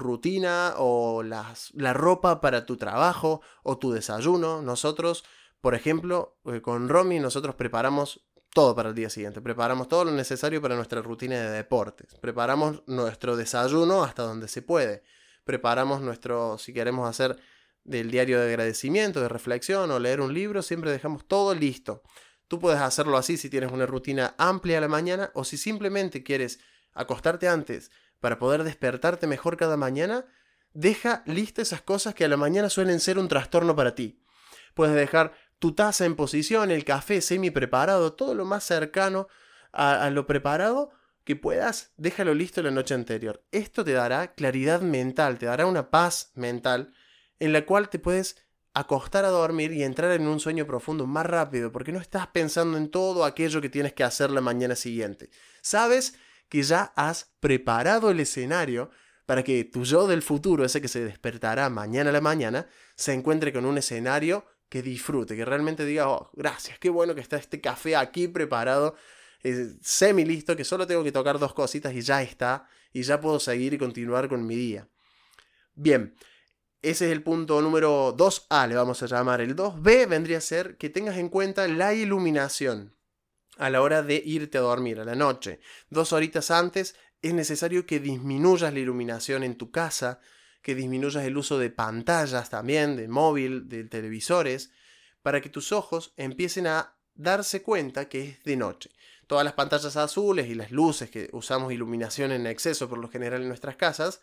rutina 0.00 0.74
o 0.78 1.22
la 1.22 1.92
ropa 1.92 2.40
para 2.40 2.64
tu 2.64 2.76
trabajo 2.76 3.42
o 3.62 3.78
tu 3.78 3.92
desayuno. 3.92 4.62
Nosotros, 4.62 5.24
por 5.60 5.74
ejemplo, 5.74 6.38
eh, 6.46 6.62
con 6.62 6.88
Romy, 6.88 7.20
nosotros 7.20 7.54
preparamos 7.54 8.24
todo 8.52 8.74
para 8.74 8.90
el 8.90 8.94
día 8.94 9.10
siguiente. 9.10 9.40
Preparamos 9.40 9.88
todo 9.88 10.04
lo 10.04 10.12
necesario 10.12 10.60
para 10.60 10.76
nuestra 10.76 11.02
rutina 11.02 11.36
de 11.36 11.50
deportes. 11.50 12.14
Preparamos 12.20 12.82
nuestro 12.86 13.36
desayuno 13.36 14.02
hasta 14.02 14.22
donde 14.22 14.48
se 14.48 14.62
puede. 14.62 15.02
Preparamos 15.44 16.00
nuestro, 16.00 16.58
si 16.58 16.72
queremos 16.72 17.08
hacer 17.08 17.38
del 17.84 18.10
diario 18.10 18.38
de 18.40 18.48
agradecimiento, 18.48 19.20
de 19.20 19.28
reflexión 19.28 19.90
o 19.90 19.98
leer 19.98 20.20
un 20.20 20.34
libro, 20.34 20.62
siempre 20.62 20.90
dejamos 20.90 21.26
todo 21.26 21.54
listo. 21.54 22.02
Tú 22.48 22.58
puedes 22.58 22.80
hacerlo 22.80 23.16
así 23.16 23.36
si 23.36 23.48
tienes 23.48 23.70
una 23.72 23.86
rutina 23.86 24.34
amplia 24.36 24.78
a 24.78 24.80
la 24.80 24.88
mañana 24.88 25.30
o 25.34 25.44
si 25.44 25.56
simplemente 25.56 26.22
quieres 26.22 26.60
acostarte 26.92 27.48
antes, 27.48 27.90
para 28.18 28.38
poder 28.38 28.64
despertarte 28.64 29.26
mejor 29.26 29.56
cada 29.56 29.76
mañana, 29.76 30.26
deja 30.74 31.22
lista 31.26 31.62
esas 31.62 31.80
cosas 31.80 32.14
que 32.14 32.24
a 32.24 32.28
la 32.28 32.36
mañana 32.36 32.68
suelen 32.68 33.00
ser 33.00 33.18
un 33.18 33.28
trastorno 33.28 33.74
para 33.74 33.94
ti. 33.94 34.22
Puedes 34.74 34.94
dejar 34.94 35.32
tu 35.60 35.74
taza 35.74 36.06
en 36.06 36.16
posición, 36.16 36.70
el 36.70 36.84
café 36.84 37.20
semi 37.20 37.50
preparado, 37.50 38.14
todo 38.14 38.34
lo 38.34 38.44
más 38.44 38.64
cercano 38.64 39.28
a, 39.72 40.10
lo 40.10 40.26
preparado 40.26 40.90
que 41.22 41.36
puedas, 41.36 41.92
déjalo 41.96 42.34
listo 42.34 42.62
la 42.62 42.70
noche 42.70 42.94
anterior. 42.94 43.44
Esto 43.52 43.84
te 43.84 43.92
dará 43.92 44.34
claridad 44.34 44.80
mental, 44.80 45.38
te 45.38 45.46
dará 45.46 45.66
una 45.66 45.90
paz 45.90 46.32
mental 46.34 46.92
en 47.38 47.52
la 47.52 47.66
cual 47.66 47.90
te 47.90 47.98
puedes 47.98 48.36
acostar 48.72 49.26
a 49.26 49.28
dormir 49.28 49.72
y 49.72 49.84
entrar 49.84 50.12
en 50.12 50.26
un 50.26 50.40
sueño 50.40 50.66
profundo 50.66 51.06
más 51.06 51.26
rápido, 51.26 51.70
porque 51.70 51.92
no 51.92 52.00
estás 52.00 52.26
pensando 52.28 52.78
en 52.78 52.90
todo 52.90 53.24
aquello 53.24 53.60
que 53.60 53.68
tienes 53.68 53.92
que 53.92 54.02
hacer 54.02 54.30
la 54.30 54.40
mañana 54.40 54.74
siguiente. 54.74 55.28
Sabes 55.60 56.14
que 56.48 56.62
ya 56.62 56.92
has 56.96 57.34
preparado 57.38 58.10
el 58.10 58.18
escenario 58.18 58.90
para 59.26 59.44
que 59.44 59.64
tu 59.64 59.84
yo 59.84 60.06
del 60.06 60.22
futuro, 60.22 60.64
ese 60.64 60.80
que 60.80 60.88
se 60.88 61.04
despertará 61.04 61.68
mañana 61.68 62.10
a 62.10 62.14
la 62.14 62.22
mañana, 62.22 62.66
se 62.96 63.12
encuentre 63.12 63.52
con 63.52 63.66
un 63.66 63.76
escenario 63.76 64.46
que 64.70 64.80
disfrute, 64.82 65.36
que 65.36 65.44
realmente 65.44 65.84
diga, 65.84 66.08
oh, 66.08 66.30
gracias, 66.32 66.78
qué 66.78 66.88
bueno 66.88 67.14
que 67.14 67.20
está 67.20 67.36
este 67.36 67.60
café 67.60 67.96
aquí 67.96 68.28
preparado, 68.28 68.94
eh, 69.42 69.74
semi 69.82 70.24
listo, 70.24 70.56
que 70.56 70.64
solo 70.64 70.86
tengo 70.86 71.04
que 71.04 71.12
tocar 71.12 71.38
dos 71.38 71.52
cositas 71.52 71.92
y 71.92 72.00
ya 72.00 72.22
está, 72.22 72.68
y 72.92 73.02
ya 73.02 73.20
puedo 73.20 73.40
seguir 73.40 73.74
y 73.74 73.78
continuar 73.78 74.28
con 74.28 74.46
mi 74.46 74.54
día. 74.54 74.88
Bien, 75.74 76.14
ese 76.82 77.06
es 77.06 77.12
el 77.12 77.22
punto 77.22 77.60
número 77.60 78.16
2A, 78.16 78.68
le 78.68 78.76
vamos 78.76 79.02
a 79.02 79.06
llamar. 79.06 79.40
El 79.40 79.56
2B 79.56 80.08
vendría 80.08 80.38
a 80.38 80.40
ser 80.40 80.76
que 80.76 80.88
tengas 80.88 81.18
en 81.18 81.28
cuenta 81.28 81.66
la 81.68 81.92
iluminación 81.92 82.96
a 83.58 83.70
la 83.70 83.82
hora 83.82 84.02
de 84.02 84.22
irte 84.24 84.56
a 84.56 84.62
dormir, 84.62 85.00
a 85.00 85.04
la 85.04 85.14
noche. 85.14 85.60
Dos 85.90 86.12
horitas 86.12 86.50
antes 86.50 86.94
es 87.22 87.34
necesario 87.34 87.86
que 87.86 88.00
disminuyas 88.00 88.72
la 88.72 88.78
iluminación 88.78 89.42
en 89.42 89.56
tu 89.56 89.70
casa, 89.70 90.20
que 90.62 90.74
disminuyas 90.74 91.24
el 91.24 91.36
uso 91.36 91.58
de 91.58 91.70
pantallas 91.70 92.50
también, 92.50 92.96
de 92.96 93.08
móvil, 93.08 93.68
de 93.68 93.84
televisores, 93.84 94.70
para 95.22 95.40
que 95.40 95.48
tus 95.48 95.72
ojos 95.72 96.12
empiecen 96.16 96.66
a 96.66 96.96
darse 97.14 97.62
cuenta 97.62 98.08
que 98.08 98.22
es 98.28 98.44
de 98.44 98.56
noche. 98.56 98.90
Todas 99.26 99.44
las 99.44 99.54
pantallas 99.54 99.96
azules 99.96 100.48
y 100.48 100.54
las 100.54 100.70
luces 100.70 101.10
que 101.10 101.28
usamos 101.32 101.72
iluminación 101.72 102.32
en 102.32 102.46
exceso 102.46 102.88
por 102.88 102.98
lo 102.98 103.08
general 103.08 103.42
en 103.42 103.48
nuestras 103.48 103.76
casas 103.76 104.22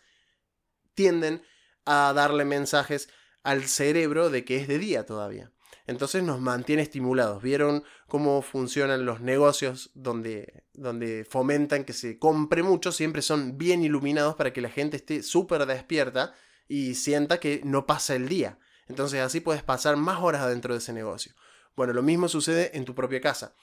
tienden 0.94 1.42
a 1.84 2.12
darle 2.14 2.44
mensajes 2.44 3.08
al 3.42 3.64
cerebro 3.64 4.30
de 4.30 4.44
que 4.44 4.56
es 4.56 4.68
de 4.68 4.78
día 4.78 5.06
todavía. 5.06 5.50
Entonces 5.88 6.22
nos 6.22 6.38
mantiene 6.38 6.82
estimulados. 6.82 7.42
¿Vieron 7.42 7.82
cómo 8.08 8.42
funcionan 8.42 9.06
los 9.06 9.22
negocios 9.22 9.90
donde, 9.94 10.64
donde 10.74 11.24
fomentan 11.24 11.84
que 11.84 11.94
se 11.94 12.18
compre 12.18 12.62
mucho? 12.62 12.92
Siempre 12.92 13.22
son 13.22 13.56
bien 13.56 13.82
iluminados 13.82 14.36
para 14.36 14.52
que 14.52 14.60
la 14.60 14.68
gente 14.68 14.98
esté 14.98 15.22
súper 15.22 15.64
despierta 15.64 16.34
y 16.68 16.94
sienta 16.94 17.40
que 17.40 17.62
no 17.64 17.86
pasa 17.86 18.14
el 18.14 18.28
día. 18.28 18.58
Entonces 18.86 19.22
así 19.22 19.40
puedes 19.40 19.62
pasar 19.62 19.96
más 19.96 20.20
horas 20.20 20.42
adentro 20.42 20.74
de 20.74 20.78
ese 20.80 20.92
negocio. 20.92 21.32
Bueno, 21.74 21.94
lo 21.94 22.02
mismo 22.02 22.28
sucede 22.28 22.76
en 22.76 22.84
tu 22.84 22.94
propia 22.94 23.22
casa. 23.22 23.54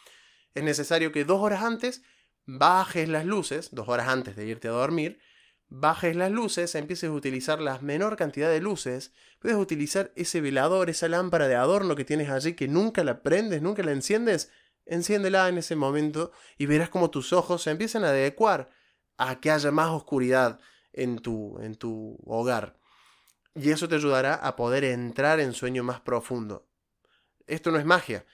Es 0.56 0.64
necesario 0.64 1.12
que 1.12 1.26
dos 1.26 1.40
horas 1.42 1.62
antes 1.62 2.02
bajes 2.48 3.08
las 3.08 3.26
luces, 3.26 3.70
dos 3.72 3.88
horas 3.88 4.08
antes 4.08 4.36
de 4.36 4.48
irte 4.48 4.68
a 4.68 4.72
dormir, 4.72 5.20
bajes 5.70 6.16
las 6.16 6.32
luces, 6.32 6.76
empieces 6.76 7.10
a 7.10 7.14
utilizar 7.14 7.60
la 7.60 7.80
menor 7.80 8.16
cantidad 8.16 8.50
de 8.50 8.62
luces, 8.62 9.14
puedes 9.40 9.58
utilizar 9.58 10.12
ese 10.16 10.42
velador, 10.42 10.90
esa 10.90 11.08
lámpara 11.08 11.48
de 11.48 11.56
adorno 11.56 11.96
que 11.96 12.06
tienes 12.06 12.30
allí 12.30 12.54
que 12.54 12.68
nunca 12.68 13.04
la 13.04 13.24
prendes, 13.24 13.62
nunca 13.62 13.84
la 13.84 13.92
enciendes, 13.92 14.52
enciéndela 14.86 15.50
en 15.50 15.58
ese 15.58 15.76
momento 15.76 16.32
y 16.58 16.66
verás 16.66 16.90
como 16.90 17.10
tus 17.10 17.34
ojos 17.34 17.64
se 17.64 17.72
empiezan 17.72 18.04
a 18.04 18.10
adecuar 18.10 18.70
a 19.18 19.40
que 19.40 19.52
haya 19.52 19.72
más 19.72 19.90
oscuridad 19.90 20.60
en 20.94 21.20
tu, 21.20 21.60
en 21.62 21.76
tu 21.76 22.18
hogar. 22.26 22.80
Y 23.56 23.72
eso 23.72 23.88
te 23.88 23.96
ayudará 23.96 24.36
a 24.36 24.56
poder 24.56 24.84
entrar 24.84 25.40
en 25.40 25.54
sueño 25.54 25.84
más 25.84 26.02
profundo. 26.02 26.68
Esto 27.48 27.72
no 27.72 27.80
es 27.80 27.86
magia. 27.86 28.26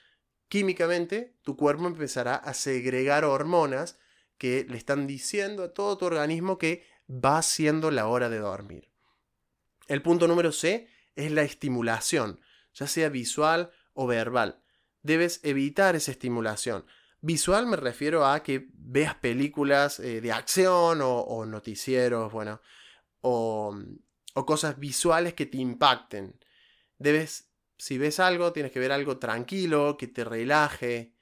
Químicamente, 0.48 1.36
tu 1.42 1.56
cuerpo 1.56 1.86
empezará 1.86 2.34
a 2.34 2.54
segregar 2.54 3.24
hormonas 3.24 3.98
que 4.36 4.66
le 4.68 4.76
están 4.76 5.06
diciendo 5.06 5.62
a 5.62 5.72
todo 5.72 5.96
tu 5.96 6.04
organismo 6.04 6.58
que 6.58 6.84
va 7.08 7.42
siendo 7.42 7.90
la 7.90 8.06
hora 8.06 8.28
de 8.28 8.38
dormir. 8.38 8.90
El 9.88 10.02
punto 10.02 10.28
número 10.28 10.52
C 10.52 10.88
es 11.16 11.30
la 11.30 11.42
estimulación, 11.42 12.40
ya 12.74 12.86
sea 12.86 13.08
visual 13.08 13.70
o 13.94 14.06
verbal. 14.06 14.62
Debes 15.02 15.40
evitar 15.42 15.96
esa 15.96 16.12
estimulación. 16.12 16.84
Visual 17.20 17.66
me 17.66 17.76
refiero 17.76 18.26
a 18.26 18.42
que 18.42 18.68
veas 18.72 19.14
películas 19.16 20.00
eh, 20.00 20.20
de 20.20 20.32
acción 20.32 21.00
o, 21.02 21.44
noticieros, 21.46 22.32
bueno, 22.32 22.60
o, 23.20 23.76
o 24.34 24.46
cosas 24.46 24.78
visuales 24.78 25.34
que 25.34 25.46
te 25.46 25.58
impacten. 25.58 26.38
Debes, 26.98 27.52
si 27.78 27.98
ves 27.98 28.20
algo, 28.20 28.52
tienes 28.52 28.72
que 28.72 28.80
ver 28.80 28.92
algo 28.92 29.18
tranquilo, 29.18 29.96
que 29.96 30.08
te 30.08 30.24
relaje. 30.24 31.14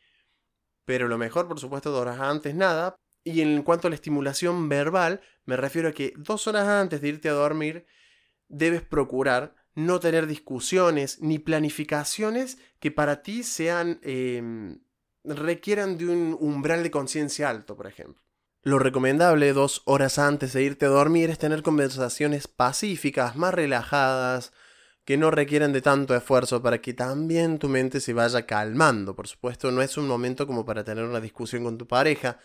Pero 0.84 1.08
lo 1.08 1.18
mejor, 1.18 1.48
por 1.48 1.60
supuesto, 1.60 1.90
dos 1.90 2.00
horas 2.02 2.20
antes 2.20 2.54
nada, 2.54 2.96
y 3.24 3.40
en 3.40 3.62
cuanto 3.62 3.86
a 3.86 3.90
la 3.90 3.96
estimulación 3.96 4.68
verbal, 4.68 5.20
me 5.44 5.56
refiero 5.56 5.88
a 5.88 5.92
que 5.92 6.12
dos 6.16 6.46
horas 6.46 6.66
antes 6.66 7.00
de 7.00 7.08
irte 7.08 7.28
a 7.28 7.32
dormir, 7.32 7.86
debes 8.48 8.82
procurar 8.82 9.54
no 9.74 10.00
tener 10.00 10.26
discusiones 10.26 11.20
ni 11.20 11.38
planificaciones 11.38 12.58
que 12.80 12.90
para 12.90 13.22
ti 13.22 13.42
sean 13.42 14.00
em, 14.02 14.80
requieran 15.24 15.96
de 15.98 16.08
un 16.08 16.36
umbral 16.40 16.82
de 16.82 16.90
conciencia 16.90 17.48
alto, 17.48 17.76
por 17.76 17.86
ejemplo. 17.86 18.22
Lo 18.62 18.78
recomendable 18.78 19.52
dos 19.54 19.82
horas 19.86 20.18
antes 20.18 20.52
de 20.52 20.62
irte 20.62 20.86
a 20.86 20.90
dormir 20.90 21.30
es 21.30 21.38
tener 21.38 21.62
conversaciones 21.62 22.46
pacíficas, 22.46 23.36
más 23.36 23.54
relajadas, 23.54 24.52
que 25.04 25.16
no 25.16 25.30
requieran 25.30 25.72
de 25.72 25.80
tanto 25.80 26.14
esfuerzo 26.14 26.62
para 26.62 26.82
que 26.82 26.92
también 26.92 27.58
tu 27.58 27.68
mente 27.68 28.00
se 28.00 28.12
vaya 28.12 28.44
calmando. 28.44 29.16
Por 29.16 29.28
supuesto, 29.28 29.70
no 29.70 29.80
es 29.80 29.96
un 29.96 30.06
momento 30.06 30.46
como 30.46 30.66
para 30.66 30.84
tener 30.84 31.04
una 31.04 31.20
discusión 31.20 31.64
con 31.64 31.78
tu 31.78 31.86
pareja, 31.86 32.38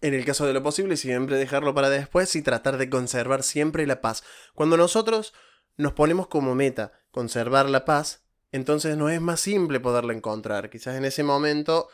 en 0.00 0.14
el 0.14 0.24
caso 0.24 0.46
de 0.46 0.52
lo 0.52 0.62
posible, 0.62 0.96
siempre 0.96 1.36
dejarlo 1.36 1.74
para 1.74 1.90
después 1.90 2.34
y 2.36 2.42
tratar 2.42 2.78
de 2.78 2.90
conservar 2.90 3.42
siempre 3.42 3.86
la 3.86 4.00
paz. 4.00 4.22
Cuando 4.54 4.76
nosotros 4.76 5.32
nos 5.76 5.92
ponemos 5.92 6.26
como 6.28 6.54
meta 6.54 6.92
conservar 7.10 7.68
la 7.68 7.84
paz, 7.84 8.24
entonces 8.52 8.96
no 8.96 9.08
es 9.08 9.20
más 9.20 9.40
simple 9.40 9.80
poderla 9.80 10.12
encontrar. 10.12 10.70
Quizás 10.70 10.96
en 10.96 11.04
ese 11.04 11.22
momento 11.22 11.88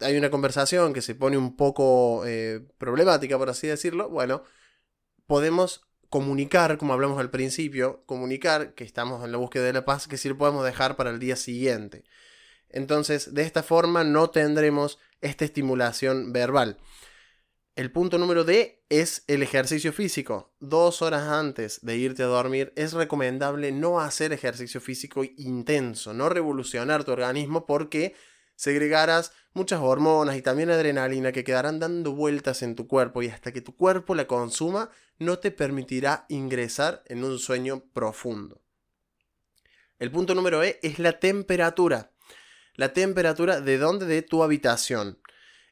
hay 0.00 0.16
una 0.16 0.30
conversación 0.30 0.92
que 0.92 1.02
se 1.02 1.14
pone 1.14 1.36
un 1.36 1.56
poco 1.56 2.24
eh, 2.26 2.60
problemática, 2.78 3.38
por 3.38 3.50
así 3.50 3.66
decirlo. 3.66 4.08
Bueno, 4.08 4.44
podemos 5.26 5.86
comunicar, 6.08 6.76
como 6.76 6.92
hablamos 6.92 7.18
al 7.18 7.30
principio, 7.30 8.02
comunicar 8.06 8.74
que 8.74 8.84
estamos 8.84 9.24
en 9.24 9.32
la 9.32 9.38
búsqueda 9.38 9.64
de 9.64 9.72
la 9.72 9.84
paz, 9.84 10.08
que 10.08 10.18
sí 10.18 10.28
lo 10.28 10.36
podemos 10.36 10.64
dejar 10.64 10.96
para 10.96 11.10
el 11.10 11.18
día 11.18 11.36
siguiente. 11.36 12.04
Entonces, 12.68 13.34
de 13.34 13.42
esta 13.42 13.62
forma 13.62 14.04
no 14.04 14.30
tendremos 14.30 14.98
esta 15.20 15.44
estimulación 15.44 16.32
verbal. 16.32 16.78
El 17.74 17.90
punto 17.90 18.18
número 18.18 18.44
D 18.44 18.84
es 18.90 19.24
el 19.28 19.42
ejercicio 19.42 19.94
físico. 19.94 20.52
Dos 20.60 21.00
horas 21.00 21.22
antes 21.22 21.80
de 21.80 21.96
irte 21.96 22.22
a 22.22 22.26
dormir 22.26 22.70
es 22.76 22.92
recomendable 22.92 23.72
no 23.72 23.98
hacer 23.98 24.34
ejercicio 24.34 24.78
físico 24.78 25.24
intenso, 25.24 26.12
no 26.12 26.28
revolucionar 26.28 27.02
tu 27.02 27.12
organismo 27.12 27.64
porque 27.64 28.14
segregarás 28.56 29.32
muchas 29.54 29.80
hormonas 29.80 30.36
y 30.36 30.42
también 30.42 30.68
adrenalina 30.68 31.32
que 31.32 31.44
quedarán 31.44 31.80
dando 31.80 32.12
vueltas 32.12 32.60
en 32.60 32.76
tu 32.76 32.86
cuerpo 32.86 33.22
y 33.22 33.28
hasta 33.28 33.52
que 33.52 33.62
tu 33.62 33.74
cuerpo 33.74 34.14
la 34.14 34.26
consuma 34.26 34.90
no 35.18 35.38
te 35.38 35.50
permitirá 35.50 36.26
ingresar 36.28 37.02
en 37.06 37.24
un 37.24 37.38
sueño 37.38 37.84
profundo. 37.94 38.60
El 39.98 40.10
punto 40.10 40.34
número 40.34 40.62
E 40.62 40.78
es 40.82 40.98
la 40.98 41.18
temperatura. 41.18 42.12
La 42.74 42.92
temperatura 42.92 43.62
de 43.62 43.78
dónde? 43.78 44.04
De 44.04 44.20
tu 44.20 44.42
habitación 44.42 45.21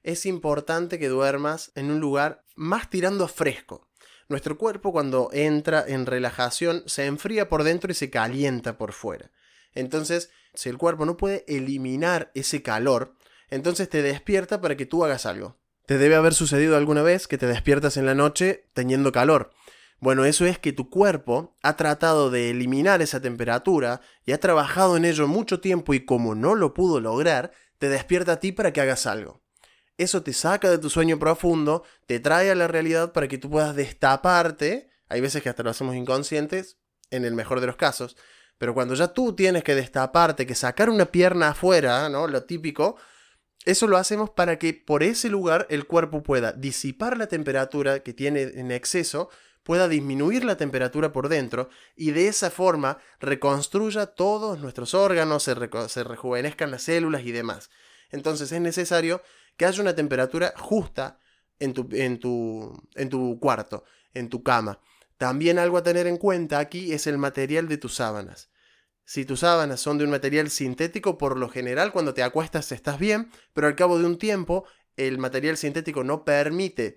es 0.03 0.27
importante 0.27 0.99
que 0.99 1.09
duermas 1.09 1.73
en 1.75 1.91
un 1.91 2.01
lugar 2.01 2.45
más 2.55 2.89
tirando 2.91 3.25
a 3.25 3.29
fresco. 3.29 3.89
Nuestro 4.29 4.57
cuerpo 4.57 4.93
cuando 4.93 5.31
entra 5.33 5.85
en 5.87 6.07
relajación 6.07 6.85
se 6.87 7.07
enfría 7.07 7.49
por 7.49 7.65
dentro 7.65 7.91
y 7.91 7.95
se 7.95 8.11
calienta 8.11 8.79
por 8.79 8.93
fuera. 8.93 9.31
Entonces, 9.75 10.31
si 10.55 10.69
el 10.69 10.79
cuerpo 10.79 11.05
no 11.05 11.17
puede 11.17 11.45
eliminar 11.49 12.31
ese 12.35 12.63
calor, 12.63 13.17
entonces 13.49 13.89
te 13.89 14.03
despierta 14.03 14.61
para 14.61 14.77
que 14.77 14.87
tú 14.87 15.05
hagas 15.05 15.27
algo. 15.27 15.59
Te 15.87 15.99
debe 15.99 16.15
haber 16.15 16.35
sucedido 16.35 16.77
alguna 16.77 17.03
vez 17.03 17.27
que 17.27 17.39
te 17.39 17.47
despiertas 17.47 17.97
en 17.97 18.07
la 18.07 18.15
noche 18.15 18.69
teniendo 18.73 19.11
calor. 19.11 19.51
Bueno, 19.99 20.25
eso 20.25 20.47
es 20.47 20.59
que 20.59 20.73
tu 20.73 20.89
cuerpo 20.89 21.59
ha 21.63 21.77
tratado 21.77 22.31
de 22.31 22.51
eliminar 22.51 23.03
esa 23.03 23.21
temperatura 23.21 24.01
y 24.25 24.33
ha 24.33 24.41
trabajado 24.41 24.97
en 24.97 25.05
ello 25.05 25.27
mucho 25.27 25.61
tiempo 25.61 25.93
y 25.93 26.05
como 26.05 26.35
no 26.35 26.55
lo 26.55 26.73
pudo 26.73 27.01
lograr, 27.01 27.53
te 27.79 27.89
despierta 27.89 28.33
a 28.33 28.41
ti 28.41 28.53
para 28.53 28.73
que 28.73 28.81
hagas 28.81 29.07
algo 29.07 29.43
eso 30.03 30.23
te 30.23 30.33
saca 30.33 30.71
de 30.71 30.79
tu 30.79 30.91
sueño 30.91 31.19
profundo, 31.19 31.85
te 32.07 32.21
trae 32.21 32.51
a 32.51 32.55
la 32.55 32.69
realidad 32.69 33.13
para 33.13 33.29
que 33.29 33.39
tú 33.39 33.51
puedas 33.51 33.77
destaparte. 33.77 34.91
Hay 35.09 35.21
veces 35.21 35.43
que 35.43 35.49
hasta 35.49 35.63
lo 35.63 35.71
hacemos 35.71 35.95
inconscientes, 35.95 36.79
en 37.11 37.25
el 37.25 37.35
mejor 37.35 37.61
de 37.61 37.67
los 37.67 37.77
casos. 37.77 38.17
Pero 38.59 38.75
cuando 38.75 38.95
ya 38.95 39.09
tú 39.09 39.35
tienes 39.35 39.65
que 39.65 39.75
destaparte, 39.75 40.47
que 40.47 40.55
sacar 40.55 40.91
una 40.91 41.07
pierna 41.07 41.49
afuera, 41.51 42.09
¿no? 42.09 42.27
Lo 42.27 42.45
típico, 42.45 42.97
eso 43.65 43.87
lo 43.87 43.97
hacemos 43.97 44.31
para 44.31 44.59
que 44.59 44.75
por 44.75 45.03
ese 45.03 45.29
lugar 45.29 45.67
el 45.71 45.87
cuerpo 45.87 46.23
pueda 46.23 46.53
disipar 46.53 47.17
la 47.17 47.27
temperatura 47.27 48.01
que 48.01 48.15
tiene 48.15 48.43
en 48.43 48.71
exceso, 48.71 49.29
pueda 49.63 49.89
disminuir 49.89 50.45
la 50.45 50.57
temperatura 50.57 51.13
por 51.13 51.29
dentro 51.29 51.69
y 51.95 52.13
de 52.13 52.29
esa 52.29 52.51
forma 52.51 52.99
reconstruya 53.19 54.07
todos 54.07 54.59
nuestros 54.61 54.95
órganos, 54.95 55.43
se, 55.43 55.55
rejuvenezcan 55.55 56.71
las 56.71 56.83
células 56.83 57.23
y 57.25 57.33
demás. 57.33 57.71
Entonces 58.11 58.51
es 58.53 58.61
necesario 58.61 59.23
que 59.61 59.67
haya 59.67 59.83
una 59.83 59.95
temperatura 59.95 60.55
justa 60.57 61.19
en 61.59 61.75
tu, 61.75 61.87
en 61.93 62.19
tu, 62.19 62.83
en 62.95 63.11
tu 63.11 63.39
cuarto, 63.39 63.85
en 64.15 64.31
tu 64.31 64.43
cama. 64.43 64.81
También 65.19 65.59
algo 65.59 65.77
a 65.77 65.83
tener 65.83 66.07
en 66.07 66.17
cuenta 66.17 66.61
aquí 66.61 66.95
es 66.95 67.07
el 67.07 67.19
material 67.19 67.69
de 67.69 67.77
tus 67.77 67.95
sábanas. 67.95 68.49
Si 69.05 69.27
tus 69.27 69.41
sábanas 69.41 69.79
son 69.79 69.99
de 69.99 70.05
un 70.05 70.11
material 70.13 70.49
sintético, 70.49 71.19
por 71.19 71.37
lo 71.37 71.51
general 71.51 71.93
cuando 71.93 72.15
te 72.15 72.23
acuestas 72.23 72.73
estás 72.73 72.99
bien, 72.99 73.31
pero 73.53 73.67
al 73.67 73.77
cabo 73.77 73.99
de 73.99 74.07
un 74.07 74.17
tiempo 74.17 74.65
el 74.97 75.19
material 75.19 75.59
sintético 75.59 76.05
no 76.05 76.25
permite 76.25 76.97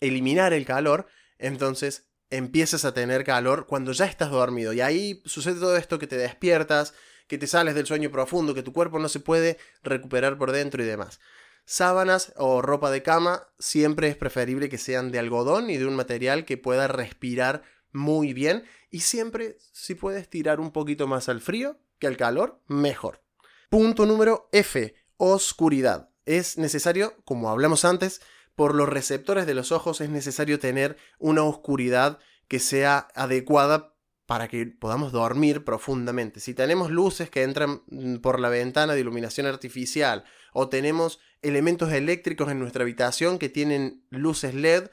eliminar 0.00 0.52
el 0.52 0.66
calor, 0.66 1.06
entonces 1.38 2.10
empiezas 2.28 2.84
a 2.84 2.92
tener 2.92 3.24
calor 3.24 3.64
cuando 3.64 3.92
ya 3.92 4.04
estás 4.04 4.30
dormido. 4.30 4.74
Y 4.74 4.82
ahí 4.82 5.22
sucede 5.24 5.58
todo 5.58 5.78
esto 5.78 5.98
que 5.98 6.06
te 6.06 6.18
despiertas, 6.18 6.92
que 7.26 7.38
te 7.38 7.46
sales 7.46 7.74
del 7.74 7.86
sueño 7.86 8.10
profundo, 8.10 8.52
que 8.52 8.62
tu 8.62 8.74
cuerpo 8.74 8.98
no 8.98 9.08
se 9.08 9.20
puede 9.20 9.56
recuperar 9.82 10.36
por 10.36 10.52
dentro 10.52 10.82
y 10.82 10.86
demás. 10.86 11.20
Sábanas 11.70 12.32
o 12.36 12.62
ropa 12.62 12.90
de 12.90 13.02
cama 13.02 13.46
siempre 13.58 14.08
es 14.08 14.16
preferible 14.16 14.70
que 14.70 14.78
sean 14.78 15.12
de 15.12 15.18
algodón 15.18 15.68
y 15.68 15.76
de 15.76 15.84
un 15.84 15.96
material 15.96 16.46
que 16.46 16.56
pueda 16.56 16.88
respirar 16.88 17.62
muy 17.92 18.32
bien 18.32 18.64
y 18.90 19.00
siempre 19.00 19.58
si 19.72 19.94
puedes 19.94 20.30
tirar 20.30 20.60
un 20.60 20.72
poquito 20.72 21.06
más 21.06 21.28
al 21.28 21.42
frío 21.42 21.78
que 21.98 22.06
al 22.06 22.16
calor, 22.16 22.62
mejor. 22.68 23.20
Punto 23.68 24.06
número 24.06 24.48
F, 24.50 24.94
oscuridad. 25.18 26.08
Es 26.24 26.56
necesario, 26.56 27.12
como 27.26 27.50
hablamos 27.50 27.84
antes, 27.84 28.22
por 28.54 28.74
los 28.74 28.88
receptores 28.88 29.44
de 29.44 29.52
los 29.52 29.70
ojos 29.70 30.00
es 30.00 30.08
necesario 30.08 30.58
tener 30.58 30.96
una 31.18 31.42
oscuridad 31.42 32.18
que 32.48 32.60
sea 32.60 33.08
adecuada 33.14 33.94
para 34.28 34.46
que 34.46 34.66
podamos 34.66 35.10
dormir 35.10 35.64
profundamente. 35.64 36.40
Si 36.40 36.52
tenemos 36.52 36.90
luces 36.90 37.30
que 37.30 37.44
entran 37.44 37.80
mm, 37.86 38.16
por 38.16 38.40
la 38.40 38.50
ventana 38.50 38.92
de 38.92 39.00
iluminación 39.00 39.46
artificial 39.46 40.22
o 40.52 40.68
tenemos 40.68 41.18
elementos 41.40 41.90
eléctricos 41.92 42.50
en 42.50 42.58
nuestra 42.58 42.82
habitación 42.82 43.38
que 43.38 43.48
tienen 43.48 44.04
luces 44.10 44.52
LED 44.52 44.90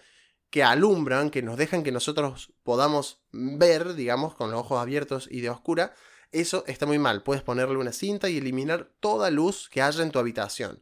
que 0.50 0.64
alumbran, 0.64 1.32
que 1.32 1.42
nos 1.42 1.58
dejan 1.58 1.84
que 1.84 1.92
nosotros 1.92 2.54
podamos 2.64 3.26
ver, 3.34 3.96
digamos, 3.96 4.36
con 4.36 4.52
los 4.52 4.62
ojos 4.62 4.80
abiertos 4.80 5.28
y 5.30 5.42
de 5.42 5.50
oscura, 5.50 5.94
eso 6.32 6.64
está 6.66 6.86
muy 6.86 6.98
mal. 6.98 7.22
Puedes 7.22 7.44
ponerle 7.44 7.76
una 7.76 7.92
cinta 7.92 8.30
y 8.30 8.38
eliminar 8.38 8.90
toda 9.02 9.32
luz 9.32 9.68
que 9.68 9.82
haya 9.82 10.02
en 10.02 10.12
tu 10.12 10.20
habitación. 10.20 10.82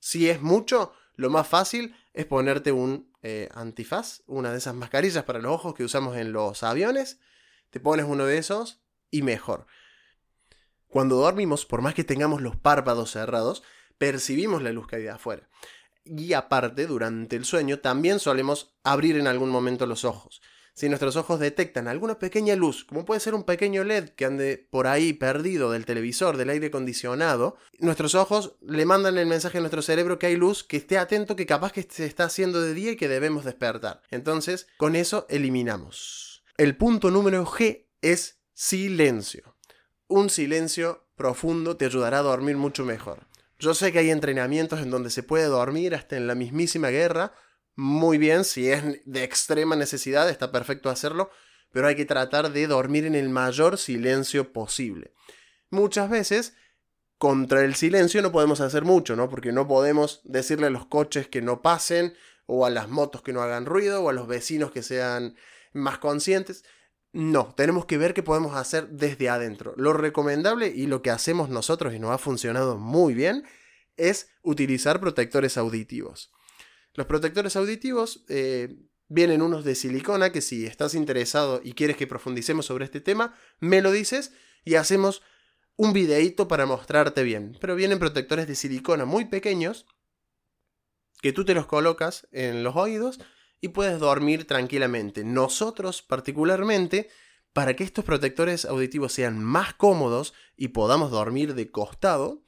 Si 0.00 0.28
es 0.28 0.42
mucho, 0.42 0.92
lo 1.14 1.30
más 1.30 1.46
fácil 1.46 1.94
es 2.14 2.26
ponerte 2.26 2.72
un 2.72 3.12
eh, 3.22 3.48
antifaz, 3.54 4.22
una 4.26 4.50
de 4.50 4.58
esas 4.58 4.74
mascarillas 4.74 5.22
para 5.22 5.38
los 5.38 5.52
ojos 5.52 5.74
que 5.74 5.84
usamos 5.84 6.16
en 6.16 6.32
los 6.32 6.64
aviones 6.64 7.20
te 7.72 7.80
pones 7.80 8.04
uno 8.06 8.26
de 8.26 8.36
esos 8.36 8.82
y 9.10 9.22
mejor. 9.22 9.66
Cuando 10.88 11.16
dormimos, 11.16 11.64
por 11.64 11.80
más 11.80 11.94
que 11.94 12.04
tengamos 12.04 12.42
los 12.42 12.54
párpados 12.54 13.12
cerrados, 13.12 13.62
percibimos 13.96 14.62
la 14.62 14.72
luz 14.72 14.86
que 14.86 14.96
hay 14.96 15.02
de 15.02 15.10
afuera. 15.10 15.48
Y 16.04 16.34
aparte, 16.34 16.86
durante 16.86 17.34
el 17.34 17.46
sueño, 17.46 17.78
también 17.78 18.18
solemos 18.18 18.74
abrir 18.84 19.16
en 19.16 19.26
algún 19.26 19.48
momento 19.48 19.86
los 19.86 20.04
ojos. 20.04 20.42
Si 20.74 20.90
nuestros 20.90 21.16
ojos 21.16 21.40
detectan 21.40 21.88
alguna 21.88 22.18
pequeña 22.18 22.56
luz, 22.56 22.84
como 22.84 23.06
puede 23.06 23.20
ser 23.20 23.34
un 23.34 23.44
pequeño 23.44 23.84
LED 23.84 24.10
que 24.10 24.26
ande 24.26 24.68
por 24.70 24.86
ahí 24.86 25.14
perdido 25.14 25.70
del 25.70 25.86
televisor, 25.86 26.36
del 26.36 26.50
aire 26.50 26.66
acondicionado, 26.66 27.56
nuestros 27.78 28.14
ojos 28.14 28.56
le 28.60 28.84
mandan 28.84 29.16
el 29.16 29.26
mensaje 29.26 29.58
a 29.58 29.60
nuestro 29.62 29.80
cerebro 29.80 30.18
que 30.18 30.26
hay 30.26 30.36
luz, 30.36 30.62
que 30.62 30.76
esté 30.76 30.98
atento, 30.98 31.36
que 31.36 31.46
capaz 31.46 31.72
que 31.72 31.86
se 31.88 32.04
está 32.04 32.24
haciendo 32.24 32.60
de 32.60 32.74
día 32.74 32.92
y 32.92 32.96
que 32.96 33.08
debemos 33.08 33.44
despertar. 33.44 34.02
Entonces, 34.10 34.66
con 34.76 34.94
eso 34.94 35.26
eliminamos. 35.30 36.31
El 36.58 36.76
punto 36.76 37.10
número 37.10 37.46
G 37.46 37.86
es 38.02 38.42
silencio. 38.52 39.56
Un 40.06 40.28
silencio 40.28 41.08
profundo 41.16 41.78
te 41.78 41.86
ayudará 41.86 42.18
a 42.18 42.22
dormir 42.22 42.58
mucho 42.58 42.84
mejor. 42.84 43.26
Yo 43.58 43.72
sé 43.72 43.90
que 43.90 44.00
hay 44.00 44.10
entrenamientos 44.10 44.80
en 44.80 44.90
donde 44.90 45.08
se 45.08 45.22
puede 45.22 45.46
dormir 45.46 45.94
hasta 45.94 46.18
en 46.18 46.26
la 46.26 46.34
mismísima 46.34 46.90
guerra. 46.90 47.32
Muy 47.74 48.18
bien, 48.18 48.44
si 48.44 48.70
es 48.70 48.82
de 49.06 49.24
extrema 49.24 49.76
necesidad, 49.76 50.28
está 50.28 50.52
perfecto 50.52 50.90
hacerlo, 50.90 51.30
pero 51.72 51.86
hay 51.86 51.96
que 51.96 52.04
tratar 52.04 52.52
de 52.52 52.66
dormir 52.66 53.06
en 53.06 53.14
el 53.14 53.30
mayor 53.30 53.78
silencio 53.78 54.52
posible. 54.52 55.14
Muchas 55.70 56.10
veces, 56.10 56.54
contra 57.16 57.64
el 57.64 57.76
silencio 57.76 58.20
no 58.20 58.30
podemos 58.30 58.60
hacer 58.60 58.84
mucho, 58.84 59.16
¿no? 59.16 59.30
Porque 59.30 59.52
no 59.52 59.66
podemos 59.66 60.20
decirle 60.24 60.66
a 60.66 60.70
los 60.70 60.84
coches 60.84 61.28
que 61.28 61.40
no 61.40 61.62
pasen, 61.62 62.12
o 62.44 62.66
a 62.66 62.70
las 62.70 62.90
motos 62.90 63.22
que 63.22 63.32
no 63.32 63.40
hagan 63.40 63.64
ruido, 63.64 64.02
o 64.02 64.10
a 64.10 64.12
los 64.12 64.26
vecinos 64.26 64.70
que 64.70 64.82
sean 64.82 65.34
más 65.72 65.98
conscientes. 65.98 66.64
No, 67.12 67.54
tenemos 67.54 67.84
que 67.84 67.98
ver 67.98 68.14
qué 68.14 68.22
podemos 68.22 68.56
hacer 68.56 68.88
desde 68.88 69.28
adentro. 69.28 69.74
Lo 69.76 69.92
recomendable 69.92 70.68
y 70.68 70.86
lo 70.86 71.02
que 71.02 71.10
hacemos 71.10 71.50
nosotros 71.50 71.94
y 71.94 71.98
nos 71.98 72.10
ha 72.10 72.18
funcionado 72.18 72.78
muy 72.78 73.14
bien 73.14 73.44
es 73.96 74.30
utilizar 74.42 75.00
protectores 75.00 75.58
auditivos. 75.58 76.32
Los 76.94 77.06
protectores 77.06 77.56
auditivos 77.56 78.24
eh, 78.28 78.76
vienen 79.08 79.42
unos 79.42 79.64
de 79.64 79.74
silicona 79.74 80.32
que 80.32 80.40
si 80.40 80.64
estás 80.64 80.94
interesado 80.94 81.60
y 81.62 81.72
quieres 81.74 81.96
que 81.96 82.06
profundicemos 82.06 82.66
sobre 82.66 82.86
este 82.86 83.00
tema, 83.00 83.36
me 83.60 83.82
lo 83.82 83.90
dices 83.90 84.32
y 84.64 84.76
hacemos 84.76 85.22
un 85.76 85.92
videíto 85.92 86.48
para 86.48 86.66
mostrarte 86.66 87.22
bien. 87.22 87.56
Pero 87.60 87.74
vienen 87.74 87.98
protectores 87.98 88.46
de 88.46 88.54
silicona 88.54 89.04
muy 89.04 89.26
pequeños 89.26 89.86
que 91.20 91.32
tú 91.32 91.44
te 91.44 91.54
los 91.54 91.66
colocas 91.66 92.26
en 92.32 92.64
los 92.64 92.76
oídos 92.76 93.20
y 93.62 93.68
puedes 93.68 93.98
dormir 94.00 94.46
tranquilamente. 94.46 95.24
Nosotros 95.24 96.02
particularmente, 96.02 97.08
para 97.54 97.74
que 97.74 97.84
estos 97.84 98.04
protectores 98.04 98.66
auditivos 98.66 99.14
sean 99.14 99.42
más 99.42 99.72
cómodos 99.72 100.34
y 100.56 100.68
podamos 100.68 101.10
dormir 101.10 101.54
de 101.54 101.70
costado, 101.70 102.42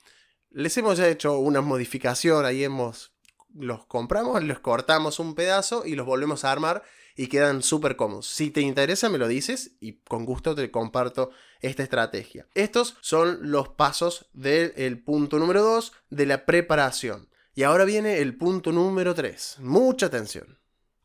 les 0.50 0.76
hemos 0.76 0.98
ya 0.98 1.08
hecho 1.08 1.38
una 1.38 1.62
modificación, 1.62 2.44
ahí 2.44 2.64
hemos 2.64 3.12
los 3.54 3.86
compramos, 3.86 4.42
los 4.42 4.58
cortamos 4.58 5.20
un 5.20 5.36
pedazo 5.36 5.86
y 5.86 5.94
los 5.94 6.04
volvemos 6.04 6.44
a 6.44 6.50
armar 6.50 6.82
y 7.14 7.28
quedan 7.28 7.62
súper 7.62 7.94
cómodos. 7.94 8.26
Si 8.26 8.50
te 8.50 8.60
interesa 8.60 9.08
me 9.08 9.18
lo 9.18 9.28
dices 9.28 9.76
y 9.78 10.00
con 10.00 10.24
gusto 10.24 10.56
te 10.56 10.72
comparto 10.72 11.30
esta 11.60 11.84
estrategia. 11.84 12.48
Estos 12.54 12.96
son 13.00 13.38
los 13.52 13.68
pasos 13.68 14.26
del 14.32 15.00
punto 15.04 15.38
número 15.38 15.62
2 15.62 15.92
de 16.10 16.26
la 16.26 16.44
preparación. 16.44 17.28
Y 17.54 17.62
ahora 17.62 17.84
viene 17.84 18.18
el 18.18 18.36
punto 18.36 18.72
número 18.72 19.14
3. 19.14 19.58
Mucha 19.60 20.06
atención. 20.06 20.58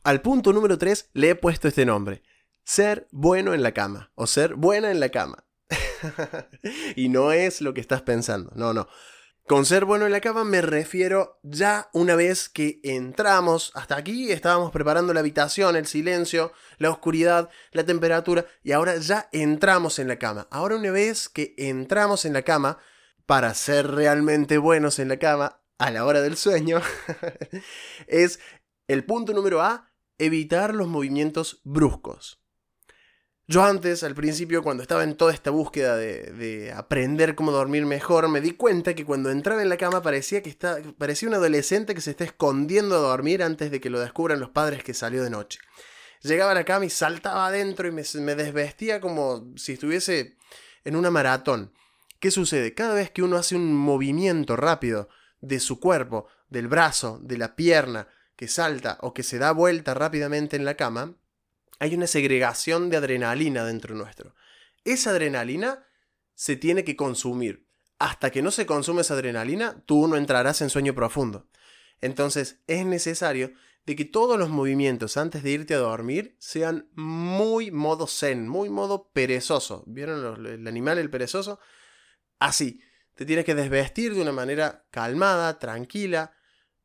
Al 0.04 0.22
punto 0.22 0.54
número 0.54 0.78
3 0.78 1.10
le 1.14 1.32
he 1.32 1.36
puesto 1.36 1.68
este 1.68 1.86
nombre. 1.86 2.24
Ser 2.64 3.08
bueno 3.12 3.54
en 3.54 3.64
la 3.64 3.74
cama 3.74 4.12
o 4.16 4.28
ser 4.28 4.56
buena 4.56 4.92
en 4.92 5.00
la 5.00 5.10
cama. 5.10 5.46
y 6.96 7.10
no 7.10 7.32
es 7.32 7.62
lo 7.62 7.74
que 7.74 7.82
estás 7.82 8.02
pensando, 8.02 8.52
no, 8.56 8.74
no. 8.74 8.88
Con 9.50 9.66
ser 9.66 9.86
bueno 9.86 10.06
en 10.06 10.12
la 10.12 10.22
cama 10.22 10.44
me 10.44 10.62
refiero 10.62 11.40
ya 11.42 11.90
una 11.92 12.16
vez 12.16 12.50
que 12.50 12.80
entramos, 12.84 13.72
hasta 13.74 13.96
aquí 13.96 14.32
estábamos 14.32 14.72
preparando 14.72 15.12
la 15.12 15.22
habitación, 15.22 15.76
el 15.76 15.88
silencio, 15.88 16.54
la 16.78 16.92
oscuridad, 16.92 17.50
la 17.72 17.84
temperatura, 17.84 18.46
y 18.62 18.74
ahora 18.74 18.98
ya 18.98 19.28
entramos 19.32 19.98
en 19.98 20.08
la 20.08 20.20
cama. 20.20 20.48
Ahora 20.52 20.76
una 20.76 20.92
vez 20.92 21.30
que 21.30 21.56
entramos 21.58 22.26
en 22.26 22.34
la 22.34 22.44
cama, 22.44 22.78
para 23.26 23.54
ser 23.56 23.88
realmente 23.90 24.60
buenos 24.60 25.00
en 25.00 25.10
la 25.10 25.18
cama, 25.18 25.62
a 25.80 25.90
la 25.90 26.06
hora 26.06 26.22
del 26.22 26.38
sueño, 26.38 26.80
es 28.08 28.40
el 28.88 29.04
punto 29.04 29.34
número 29.34 29.64
A, 29.64 29.89
evitar 30.20 30.76
los 30.76 30.88
movimientos 30.88 31.62
bruscos. 31.64 32.40
Yo 33.48 33.64
antes, 33.64 34.04
al 34.04 34.14
principio, 34.14 34.62
cuando 34.62 34.84
estaba 34.84 35.04
en 35.04 35.18
toda 35.18 35.34
esta 35.34 35.50
búsqueda 35.50 35.98
de, 35.98 36.72
aprender 36.76 37.34
cómo 37.34 37.52
dormir 37.52 37.84
mejor, 37.88 38.30
me 38.30 38.42
di 38.42 38.52
cuenta 38.52 38.94
que 38.94 39.06
cuando 39.06 39.32
entraba 39.32 39.64
en 39.64 39.70
la 39.70 39.78
cama 39.78 40.04
parecía 40.04 40.44
que 40.44 40.52
está, 40.52 40.78
parecía 41.00 41.30
un 41.30 41.34
adolescente 41.34 41.96
que 41.96 42.02
se 42.02 42.12
está 42.12 42.26
escondiendo 42.26 42.96
a 42.96 43.00
dormir 43.00 43.42
antes 43.42 43.72
de 43.72 43.82
que 43.82 43.90
lo 43.90 44.00
descubran 44.00 44.40
los 44.40 44.52
padres 44.52 44.84
que 44.84 44.94
salió 44.94 45.24
de 45.24 45.32
noche. 45.32 45.60
Llegaba 46.22 46.52
a 46.52 46.54
la 46.54 46.64
cama 46.64 46.86
y 46.86 46.92
saltaba 46.92 47.48
adentro 47.48 47.88
y 47.88 47.92
me, 47.92 48.04
me 48.22 48.36
desvestía 48.36 49.02
como 49.02 49.52
si 49.56 49.74
estuviese 49.74 50.38
en 50.84 50.96
una 50.96 51.10
maratón. 51.10 51.74
¿Qué 52.20 52.30
sucede? 52.30 52.76
Cada 52.76 52.94
vez 52.94 53.10
que 53.10 53.24
uno 53.24 53.38
hace 53.38 53.56
un 53.56 53.74
movimiento 53.76 54.58
rápido 54.58 55.10
de 55.42 55.60
su 55.60 55.80
cuerpo, 55.80 56.28
del 56.50 56.68
brazo, 56.68 57.20
de 57.24 57.40
la 57.40 57.56
pierna, 57.56 58.10
que 58.40 58.48
salta 58.48 58.98
o 59.02 59.14
que 59.14 59.22
se 59.22 59.38
da 59.38 59.52
vuelta 59.52 59.94
rápidamente 59.94 60.56
en 60.56 60.64
la 60.64 60.76
cama, 60.76 61.14
hay 61.78 61.94
una 61.94 62.08
segregación 62.08 62.90
de 62.90 62.96
adrenalina 62.96 63.66
dentro 63.66 63.96
nuestro. 63.96 64.34
Esa 64.86 65.10
adrenalina 65.10 65.86
se 66.36 66.56
tiene 66.56 66.86
que 66.86 66.96
consumir. 66.96 67.68
Hasta 67.98 68.30
que 68.32 68.42
no 68.42 68.52
se 68.52 68.66
consume 68.66 69.02
esa 69.02 69.16
adrenalina, 69.16 69.84
tú 69.86 70.08
no 70.08 70.16
entrarás 70.16 70.62
en 70.62 70.70
sueño 70.70 70.96
profundo. 70.96 71.50
Entonces 72.00 72.62
es 72.68 72.86
necesario 72.86 73.52
de 73.86 73.98
que 73.98 74.06
todos 74.06 74.40
los 74.40 74.48
movimientos 74.48 75.18
antes 75.18 75.44
de 75.44 75.52
irte 75.52 75.74
a 75.74 75.80
dormir 75.80 76.38
sean 76.40 76.90
muy 76.96 77.72
modo 77.72 78.08
zen, 78.08 78.48
muy 78.48 78.70
modo 78.70 79.12
perezoso. 79.12 79.84
¿Vieron 79.86 80.46
el 80.46 80.66
animal, 80.66 80.98
el 80.98 81.10
perezoso? 81.10 81.60
Así, 82.40 82.82
te 83.16 83.26
tienes 83.26 83.44
que 83.44 83.54
desvestir 83.54 84.16
de 84.16 84.22
una 84.22 84.32
manera 84.32 84.86
calmada, 84.92 85.60
tranquila, 85.60 86.39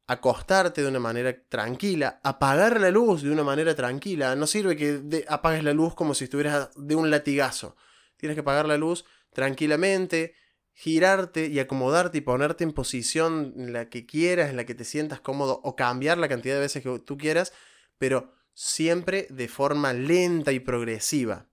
acostarte 0.06 0.82
de 0.82 0.88
una 0.88 1.00
manera 1.00 1.34
tranquila, 1.48 2.20
apagar 2.22 2.80
la 2.80 2.90
luz 2.90 3.22
de 3.22 3.30
una 3.30 3.44
manera 3.44 3.74
tranquila. 3.74 4.36
No 4.36 4.46
sirve 4.46 4.76
que 4.76 5.24
apagues 5.28 5.64
la 5.64 5.72
luz 5.72 5.94
como 5.94 6.14
si 6.14 6.24
estuvieras 6.24 6.70
de 6.76 6.94
un 6.94 7.10
latigazo. 7.10 7.76
Tienes 8.16 8.36
que 8.36 8.40
apagar 8.40 8.66
la 8.66 8.76
luz 8.76 9.04
tranquilamente, 9.32 10.34
girarte 10.72 11.46
y 11.46 11.58
acomodarte 11.58 12.18
y 12.18 12.22
ponerte 12.22 12.64
en 12.64 12.72
posición 12.72 13.54
en 13.56 13.72
la 13.72 13.88
que 13.88 14.06
quieras, 14.06 14.50
en 14.50 14.56
la 14.56 14.66
que 14.66 14.74
te 14.74 14.84
sientas 14.84 15.20
cómodo 15.20 15.60
o 15.62 15.76
cambiar 15.76 16.18
la 16.18 16.28
cantidad 16.28 16.54
de 16.54 16.60
veces 16.60 16.82
que 16.82 16.98
tú 16.98 17.16
quieras, 17.16 17.52
pero 17.98 18.34
siempre 18.52 19.26
de 19.30 19.48
forma 19.48 19.92
lenta 19.92 20.52
y 20.52 20.60
progresiva. 20.60 21.48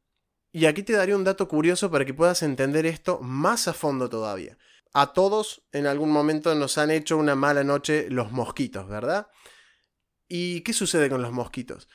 Y 0.51 0.65
aquí 0.65 0.83
te 0.83 0.93
daré 0.93 1.15
un 1.15 1.23
dato 1.23 1.47
curioso 1.47 1.89
para 1.89 2.03
que 2.03 2.13
puedas 2.13 2.43
entender 2.43 2.85
esto 2.85 3.19
más 3.21 3.67
a 3.67 3.73
fondo 3.73 4.09
todavía. 4.09 4.57
A 4.93 5.13
todos 5.13 5.63
en 5.71 5.88
algún 5.88 6.12
momento 6.12 6.54
nos 6.56 6.77
han 6.77 6.91
hecho 6.91 7.17
una 7.17 7.36
mala 7.36 7.63
noche 7.63 8.08
los 8.10 8.32
mosquitos, 8.32 8.88
¿verdad? 8.88 9.27
¿Y 10.27 10.62
qué 10.62 10.73
sucede 10.73 11.10
con 11.10 11.21
los 11.21 11.32
mosquitos? 11.32 11.88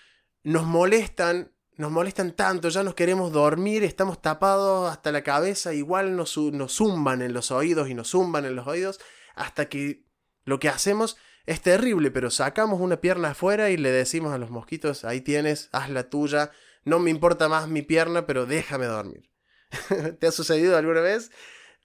Nos 0.42 0.64
molestan, 0.64 1.52
nos 1.76 1.90
molestan 1.90 2.32
tanto, 2.32 2.68
ya 2.68 2.82
nos 2.82 2.94
queremos 2.94 3.32
dormir, 3.32 3.84
estamos 3.84 4.22
tapados 4.22 4.90
hasta 4.90 5.12
la 5.12 5.22
cabeza, 5.22 5.74
igual 5.74 6.16
nos, 6.16 6.36
nos 6.38 6.76
zumban 6.76 7.20
en 7.20 7.34
los 7.34 7.50
oídos 7.50 7.88
y 7.88 7.94
nos 7.94 8.10
zumban 8.10 8.44
en 8.46 8.56
los 8.56 8.66
oídos, 8.66 9.00
hasta 9.34 9.68
que 9.68 10.04
lo 10.44 10.58
que 10.58 10.68
hacemos 10.68 11.16
es 11.44 11.60
terrible, 11.60 12.10
pero 12.10 12.30
sacamos 12.30 12.80
una 12.80 13.00
pierna 13.00 13.30
afuera 13.30 13.70
y 13.70 13.76
le 13.76 13.90
decimos 13.90 14.32
a 14.32 14.38
los 14.38 14.50
mosquitos, 14.50 15.04
ahí 15.04 15.20
tienes, 15.20 15.68
haz 15.72 15.90
la 15.90 16.08
tuya, 16.08 16.50
no 16.84 16.98
me 16.98 17.10
importa 17.10 17.48
más 17.48 17.68
mi 17.68 17.82
pierna, 17.82 18.26
pero 18.26 18.46
déjame 18.46 18.86
dormir. 18.86 19.30
¿Te 20.20 20.26
ha 20.26 20.32
sucedido 20.32 20.76
alguna 20.76 21.00
vez? 21.00 21.30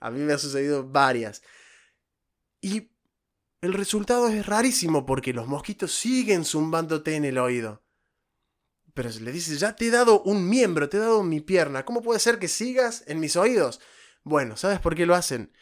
A 0.02 0.12
mí 0.12 0.20
me 0.20 0.34
ha 0.34 0.38
sucedido 0.38 0.88
varias. 0.88 1.42
Y 2.60 2.92
el 3.62 3.74
resultado 3.74 4.28
es 4.28 4.46
rarísimo 4.46 5.06
porque 5.06 5.34
los 5.34 5.48
mosquitos 5.48 5.94
siguen 5.94 6.44
zumbándote 6.44 7.16
en 7.16 7.26
el 7.26 7.38
oído. 7.38 7.84
Pero 8.94 9.10
le 9.10 9.32
dices, 9.32 9.60
ya 9.60 9.76
te 9.76 9.88
he 9.88 9.92
dado 9.92 10.22
un 10.24 10.50
miembro, 10.50 10.90
te 10.90 10.98
he 10.98 11.00
dado 11.00 11.24
mi 11.24 11.40
pierna, 11.40 11.86
¿cómo 11.86 12.02
puede 12.02 12.20
ser 12.20 12.40
que 12.40 12.48
sigas 12.48 13.04
en 13.08 13.20
mis 13.20 13.38
oídos? 13.38 13.80
Bueno, 14.24 14.58
¿sabes 14.58 14.80
por 14.80 14.96
qué 14.96 15.06
lo 15.06 15.16
hacen? 15.16 15.54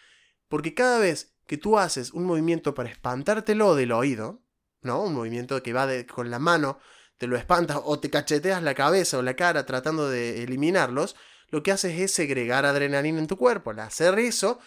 Porque 0.47 0.73
cada 0.73 0.97
vez 0.97 1.35
que 1.45 1.57
tú 1.57 1.77
haces 1.77 2.11
un 2.11 2.25
movimiento 2.25 2.73
para 2.73 2.89
espantártelo 2.89 3.75
del 3.75 3.91
oído, 3.91 4.41
¿no? 4.81 5.03
Un 5.03 5.13
movimiento 5.13 5.61
que 5.61 5.73
va 5.73 5.87
con 6.05 6.31
la 6.31 6.39
mano, 6.39 6.79
te 7.17 7.27
lo 7.27 7.35
espantas 7.35 7.79
o 7.83 7.99
te 7.99 8.09
cacheteas 8.09 8.63
la 8.63 8.73
cabeza 8.73 9.17
o 9.17 9.21
la 9.21 9.35
cara 9.35 9.65
tratando 9.65 10.09
de 10.09 10.43
eliminarlos, 10.43 11.15
lo 11.51 11.63
que 11.63 11.71
haces 11.71 11.99
es 11.99 12.13
segregar 12.13 12.65
adrenalina 12.65 13.19
en 13.19 13.27
tu 13.27 13.37
cuerpo. 13.37 13.71
Al 13.71 13.79
hacer 13.79 14.17
eso, 14.19 14.59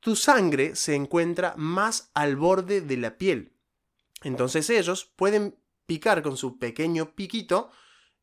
tu 0.00 0.16
sangre 0.16 0.76
se 0.76 0.94
encuentra 0.94 1.54
más 1.56 2.10
al 2.14 2.36
borde 2.36 2.80
de 2.80 2.96
la 2.96 3.16
piel. 3.16 3.52
Entonces 4.22 4.68
ellos 4.70 5.04
pueden 5.16 5.56
picar 5.86 6.22
con 6.22 6.36
su 6.36 6.58
pequeño 6.58 7.14
piquito 7.14 7.70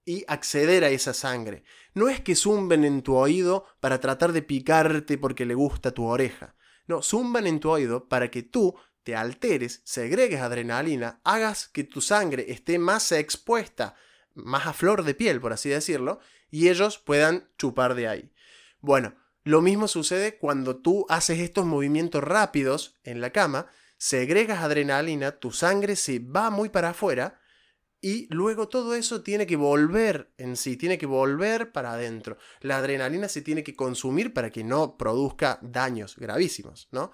y 0.05 0.25
acceder 0.27 0.83
a 0.83 0.89
esa 0.89 1.13
sangre. 1.13 1.63
No 1.93 2.09
es 2.09 2.21
que 2.21 2.35
zumben 2.35 2.83
en 2.83 3.01
tu 3.01 3.15
oído 3.15 3.65
para 3.79 3.99
tratar 3.99 4.31
de 4.31 4.41
picarte 4.41 5.17
porque 5.17 5.45
le 5.45 5.53
gusta 5.53 5.91
tu 5.91 6.05
oreja. 6.05 6.55
No, 6.87 7.01
zumban 7.01 7.47
en 7.47 7.59
tu 7.59 7.69
oído 7.69 8.07
para 8.07 8.31
que 8.31 8.43
tú 8.43 8.75
te 9.03 9.15
alteres, 9.15 9.81
segregues 9.83 10.41
adrenalina, 10.41 11.21
hagas 11.23 11.67
que 11.67 11.83
tu 11.83 12.01
sangre 12.01 12.51
esté 12.51 12.77
más 12.77 13.11
expuesta, 13.11 13.95
más 14.33 14.67
a 14.67 14.73
flor 14.73 15.03
de 15.03 15.15
piel, 15.15 15.41
por 15.41 15.53
así 15.53 15.69
decirlo, 15.69 16.19
y 16.49 16.69
ellos 16.69 16.97
puedan 16.97 17.49
chupar 17.57 17.95
de 17.95 18.07
ahí. 18.07 18.31
Bueno, 18.79 19.15
lo 19.43 19.61
mismo 19.61 19.87
sucede 19.87 20.37
cuando 20.37 20.77
tú 20.77 21.05
haces 21.09 21.39
estos 21.39 21.65
movimientos 21.65 22.23
rápidos 22.23 22.99
en 23.03 23.21
la 23.21 23.31
cama, 23.31 23.67
segregas 23.97 24.63
adrenalina, 24.63 25.31
tu 25.31 25.51
sangre 25.51 25.95
se 25.95 26.19
va 26.19 26.49
muy 26.49 26.69
para 26.69 26.89
afuera, 26.89 27.39
y 28.01 28.27
luego 28.33 28.67
todo 28.67 28.95
eso 28.95 29.21
tiene 29.21 29.45
que 29.45 29.55
volver 29.55 30.33
en 30.37 30.57
sí, 30.57 30.75
tiene 30.75 30.97
que 30.97 31.05
volver 31.05 31.71
para 31.71 31.93
adentro. 31.93 32.37
La 32.61 32.77
adrenalina 32.77 33.29
se 33.29 33.43
tiene 33.43 33.63
que 33.63 33.75
consumir 33.75 34.33
para 34.33 34.49
que 34.49 34.63
no 34.63 34.97
produzca 34.97 35.59
daños 35.61 36.15
gravísimos, 36.17 36.87
¿no? 36.91 37.11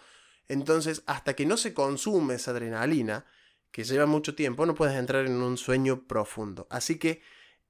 Entonces, 0.48 1.04
hasta 1.06 1.34
que 1.36 1.46
no 1.46 1.58
se 1.58 1.74
consume 1.74 2.36
esa 2.36 2.52
adrenalina, 2.52 3.26
que 3.72 3.84
lleva 3.84 4.06
mucho 4.06 4.36
tiempo, 4.36 4.66
no 4.66 4.76
puedes 4.76 4.96
entrar 4.96 5.26
en 5.26 5.42
un 5.42 5.58
sueño 5.58 6.08
profundo. 6.08 6.68
Así 6.70 6.98
que 6.98 7.22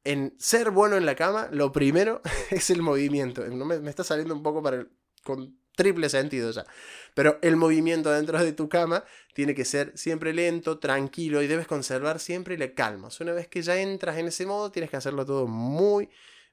en 0.03 0.33
ser 0.37 0.71
bueno 0.71 0.95
en 0.95 1.05
la 1.05 1.15
cama, 1.15 1.49
lo 1.51 1.71
primero 1.71 2.21
es 2.49 2.69
el 2.69 2.81
movimiento. 2.81 3.45
No 3.47 3.65
me, 3.65 3.75
está 3.89 4.03
saliendo 4.03 4.33
un 4.33 4.43
poco 4.43 4.63
para 4.63 4.87
con 5.23 5.57
triple 5.75 6.09
sentido 6.09 6.49
ya. 6.51 6.65
Pero 7.13 7.39
el 7.41 7.55
movimiento 7.55 8.09
dentro 8.11 8.43
de 8.43 8.53
tu 8.53 8.69
cama 8.69 9.03
tiene 9.33 9.53
que 9.53 9.65
ser 9.65 9.97
siempre 9.97 10.33
lento, 10.33 10.79
tranquilo 10.79 11.41
y 11.41 11.47
debes 11.47 11.67
conservar 11.67 12.19
siempre 12.19 12.57
la 12.57 12.73
calma. 12.73 13.09
Una 13.19 13.33
vez 13.33 13.47
que 13.47 13.61
ya 13.61 13.79
entras 13.79 14.17
en 14.17 14.27
ese 14.27 14.45
modo, 14.45 14.71
tienes 14.71 14.89
que 14.89 14.97
hacerlo 14.97 15.25
todo 15.25 15.45
muy, 15.47 16.09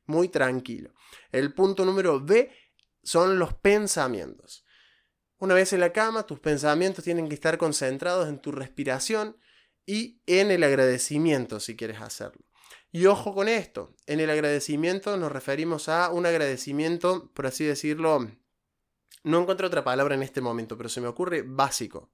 muy 0.07 0.29
tranquilo. 0.29 0.91
El 1.33 1.55
punto 1.55 1.85
número 1.85 2.21
B 2.21 2.51
son 3.03 3.39
los 3.39 3.55
pensamientos. 3.55 4.64
Una 5.45 5.53
vez 5.53 5.75
en 5.75 5.81
la 5.81 5.93
cama, 5.93 6.23
tus 6.23 6.41
pensamientos 6.41 7.05
tienen 7.05 7.29
que 7.29 7.35
estar 7.35 7.59
concentrados 7.59 8.31
en 8.31 8.39
tu 8.39 8.51
respiración 8.51 9.37
y 9.85 10.23
en 10.25 10.51
el 10.51 10.65
agradecimiento 10.65 11.61
si 11.61 11.77
quieres 11.77 12.01
hacerlo. 12.01 12.47
Y 12.91 13.05
ojo 13.05 13.35
con 13.35 13.49
esto, 13.49 13.95
en 14.07 14.21
el 14.21 14.31
agradecimiento 14.31 15.19
nos 15.19 15.31
referimos 15.31 15.91
a 15.91 16.09
un 16.09 16.25
agradecimiento, 16.25 17.31
por 17.35 17.47
así 17.47 17.63
decirlo, 17.63 18.27
no 19.23 19.43
encuentro 19.43 19.67
otra 19.67 19.85
palabra 19.85 20.15
en 20.15 20.23
este 20.23 20.41
momento, 20.41 20.79
pero 20.79 20.89
se 20.89 21.03
me 21.03 21.09
ocurre 21.09 21.43
básico. 21.43 22.11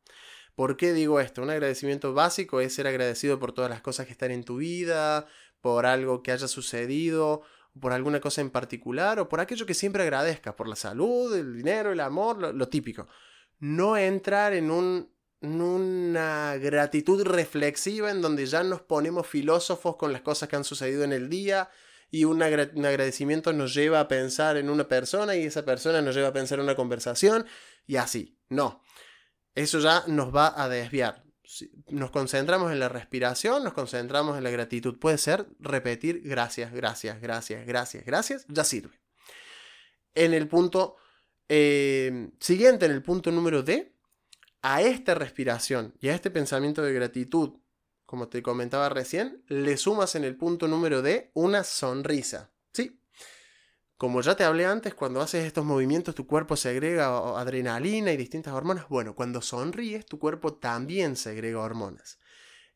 ¿Por 0.57 0.77
qué 0.77 0.93
digo 0.93 1.21
esto? 1.21 1.41
Un 1.41 1.51
agradecimiento 1.51 2.13
básico 2.13 2.61
es 2.61 2.75
ser 2.75 2.89
agradecido 2.89 3.39
por 3.39 3.53
todas 3.53 3.71
las 3.71 3.81
cosas 3.81 4.07
que 4.07 4.13
están 4.13 4.33
en 4.33 4.43
tu 4.43 4.57
vida, 4.57 5.29
por 5.61 5.87
algo 5.87 6.25
que 6.25 6.33
haya 6.33 6.49
sucedido, 6.49 7.43
por 7.79 7.93
alguna 7.93 8.21
cosa 8.21 8.41
en 8.41 8.51
particular, 8.51 9.21
o 9.21 9.29
por 9.29 9.41
aquello 9.41 9.67
que 9.67 9.75
siempre 9.75 10.03
agradezcas, 10.03 10.55
por 10.55 10.69
la 10.69 10.77
salud, 10.77 11.35
el 11.35 11.57
dinero, 11.57 11.93
el 11.93 12.01
amor, 12.01 12.55
lo, 12.55 12.69
típico. 12.69 13.07
No 13.59 13.97
entrar 13.97 14.55
en, 14.55 14.71
un, 14.71 15.11
en 15.41 15.61
una 15.61 16.57
gratitud 16.57 17.23
reflexiva 17.23 18.11
en 18.11 18.23
donde 18.23 18.47
ya 18.47 18.63
nos 18.63 18.81
ponemos 18.81 19.27
filósofos 19.27 19.97
con 19.97 20.13
las 20.13 20.23
cosas 20.23 20.49
que 20.49 20.57
han 20.57 20.65
sucedido 20.65 21.05
en 21.05 21.13
el 21.13 21.29
día, 21.29 21.71
y 22.11 22.25
un, 22.25 22.43
agradecimiento 22.43 23.53
nos 23.53 23.73
lleva 23.73 24.01
a 24.01 24.09
pensar 24.09 24.57
en 24.57 24.69
una 24.69 24.89
persona 24.89 25.37
y 25.37 25.45
esa 25.45 25.65
persona 25.65 26.03
nos 26.03 26.15
lleva 26.15 26.29
a 26.29 26.33
pensar 26.33 26.59
en 26.59 26.65
una 26.65 26.75
conversación 26.75 27.47
y 27.87 27.97
así. 27.97 28.37
No, 28.49 28.83
eso 29.55 29.79
ya 29.79 30.03
nos 30.09 30.35
va 30.35 30.61
a 30.61 30.69
desviar. 30.69 31.25
Nos 31.89 32.11
concentramos 32.11 32.73
en 32.73 32.81
la 32.81 32.89
respiración, 32.89 33.65
nos 33.65 33.73
concentramos 33.73 34.37
en 34.39 34.45
la 34.45 34.51
gratitud. 34.51 34.99
Puede 34.99 35.19
ser 35.19 35.47
repetir 35.59 36.23
gracias, 36.23 36.73
gracias, 36.73 37.21
gracias, 37.21 37.67
gracias, 37.67 38.05
gracias, 38.05 38.47
ya 38.49 38.65
sirve. 38.65 39.01
En 40.15 40.35
el 40.35 40.49
punto 40.49 40.97
eh, 41.49 42.31
siguiente, 42.41 42.87
en 42.87 42.93
el 42.93 43.03
punto 43.03 43.31
número 43.31 43.63
D, 43.63 43.95
a 44.63 44.83
esta 44.83 45.15
respiración 45.15 45.95
y 46.01 46.09
a 46.09 46.15
este 46.15 46.31
pensamiento 46.31 46.83
de 46.83 46.93
gratitud 46.93 47.61
como 48.11 48.27
te 48.27 48.43
comentaba 48.43 48.89
recién, 48.89 49.45
le 49.47 49.77
sumas 49.77 50.17
en 50.17 50.25
el 50.25 50.37
punto 50.37 50.67
número 50.67 51.01
D 51.01 51.31
una 51.33 51.63
sonrisa. 51.63 52.51
Como 54.01 54.23
ya 54.23 54.35
te 54.35 54.45
hablé 54.45 54.65
antes, 54.65 54.95
cuando 54.95 55.21
haces 55.21 55.45
estos 55.45 55.67
movimientos 55.67 56.15
tu 56.15 56.27
cuerpo 56.27 56.57
segrega 56.57 57.39
adrenalina 57.39 58.11
y 58.11 58.17
distintas 58.17 58.55
hormonas. 58.55 58.89
Bueno, 58.89 59.15
cuando 59.15 59.43
sonríes 59.43 60.07
tu 60.07 60.19
cuerpo 60.19 60.55
también 60.55 61.17
segrega 61.17 61.61
hormonas. 61.61 62.19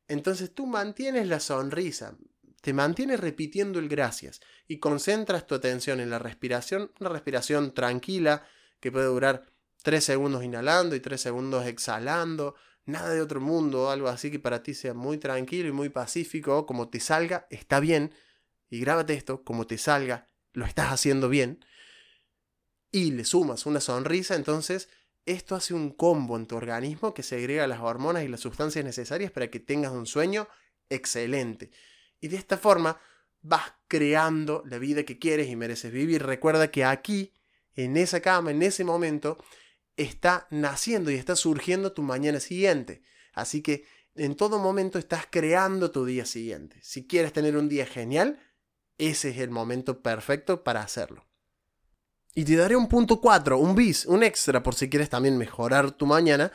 Entonces 0.07 0.55
tú 0.55 0.67
mantienes 0.67 1.27
la 1.27 1.41
sonrisa, 1.41 2.19
te 2.61 2.75
mantienes 2.75 3.21
repitiendo 3.21 3.79
el 3.79 3.89
gracias 3.89 4.43
y 4.69 4.81
concentras 4.81 5.47
tu 5.47 5.55
atención 5.55 5.99
en 6.01 6.11
la 6.11 6.19
respiración, 6.19 6.93
una 7.01 7.09
respiración 7.09 7.73
tranquila 7.73 8.45
que 8.79 8.93
puede 8.93 9.07
durar 9.07 9.47
3 9.83 10.05
segundos 10.05 10.45
inhalando 10.45 10.95
y 10.95 11.01
3 11.01 11.19
segundos 11.19 11.65
exhalando, 11.65 12.55
nada 12.85 13.09
de 13.09 13.23
otro 13.23 13.41
mundo, 13.41 13.89
algo 13.89 14.09
así 14.09 14.31
que 14.31 14.41
para 14.41 14.63
ti 14.63 14.75
sea 14.75 14.93
muy 14.93 15.17
tranquilo 15.17 15.71
y 15.71 15.73
muy 15.73 15.89
pacífico, 15.89 16.67
como 16.67 16.91
te 16.91 17.01
salga, 17.01 17.47
está 17.49 17.81
bien, 17.81 18.13
y 18.69 18.79
grábate 18.81 19.15
esto, 19.15 19.43
como 19.43 19.67
te 19.67 19.79
salga, 19.79 20.29
lo 20.55 20.65
estás 20.65 20.91
haciendo 20.91 21.29
bien, 21.29 21.65
y 22.91 23.11
le 23.11 23.25
sumas 23.25 23.67
una 23.67 23.81
sonrisa, 23.81 24.35
entonces 24.35 24.89
esto 25.27 25.55
hace 25.55 25.75
un 25.75 25.91
combo 25.91 26.37
en 26.37 26.47
tu 26.47 26.57
organismo 26.57 27.13
que 27.13 27.23
segrega 27.23 27.67
las 27.67 27.81
hormonas 27.81 28.25
y 28.25 28.29
las 28.29 28.41
sustancias 28.41 28.85
necesarias 28.85 29.31
para 29.31 29.49
que 29.49 29.61
tengas 29.61 29.93
un 29.93 30.07
sueño 30.07 30.49
excelente. 30.91 31.71
Y 32.21 32.29
de 32.29 32.37
esta 32.37 32.57
forma 32.57 33.01
vas 33.41 33.73
creando 33.89 34.63
la 34.67 34.79
vida 34.79 35.05
que 35.05 35.19
quieres 35.19 35.49
y 35.49 35.57
mereces 35.57 35.93
vivir. 35.93 36.23
Recuerda 36.23 36.71
que 36.71 36.85
aquí, 36.85 37.33
en 37.75 37.97
esa 37.97 38.21
cama, 38.21 38.51
en 38.51 38.63
ese 38.63 38.85
momento, 38.85 39.39
está 39.97 40.47
naciendo 40.51 41.11
y 41.11 41.15
está 41.15 41.37
surgiendo 41.37 41.93
tu 41.93 42.03
mañana 42.03 42.41
siguiente. 42.41 43.03
Así 43.33 43.63
que 43.63 43.85
en 44.15 44.37
todo 44.37 44.59
momento 44.59 44.99
estás 44.99 45.27
creando 45.29 45.91
tu 45.91 46.05
día 46.05 46.25
siguiente. 46.25 46.79
Si 46.83 47.07
quieres 47.07 47.33
tener 47.33 47.57
un 47.57 47.69
día 47.69 47.87
genial, 47.87 48.39
ese 48.99 49.31
es 49.31 49.39
el 49.39 49.51
momento 49.51 50.03
perfecto 50.03 50.63
para 50.63 50.81
hacerlo. 50.81 51.27
Y 52.35 52.45
te 52.45 52.57
daré 52.57 52.77
un 52.77 52.89
punto 52.89 53.21
4, 53.21 53.59
un 53.59 53.75
bis, 53.75 54.07
un 54.07 54.23
extra 54.23 54.63
por 54.63 54.75
si 54.75 54.91
quieres 54.91 55.09
también 55.09 55.39
mejorar 55.39 55.93
tu 55.93 56.07
mañana. 56.07 56.53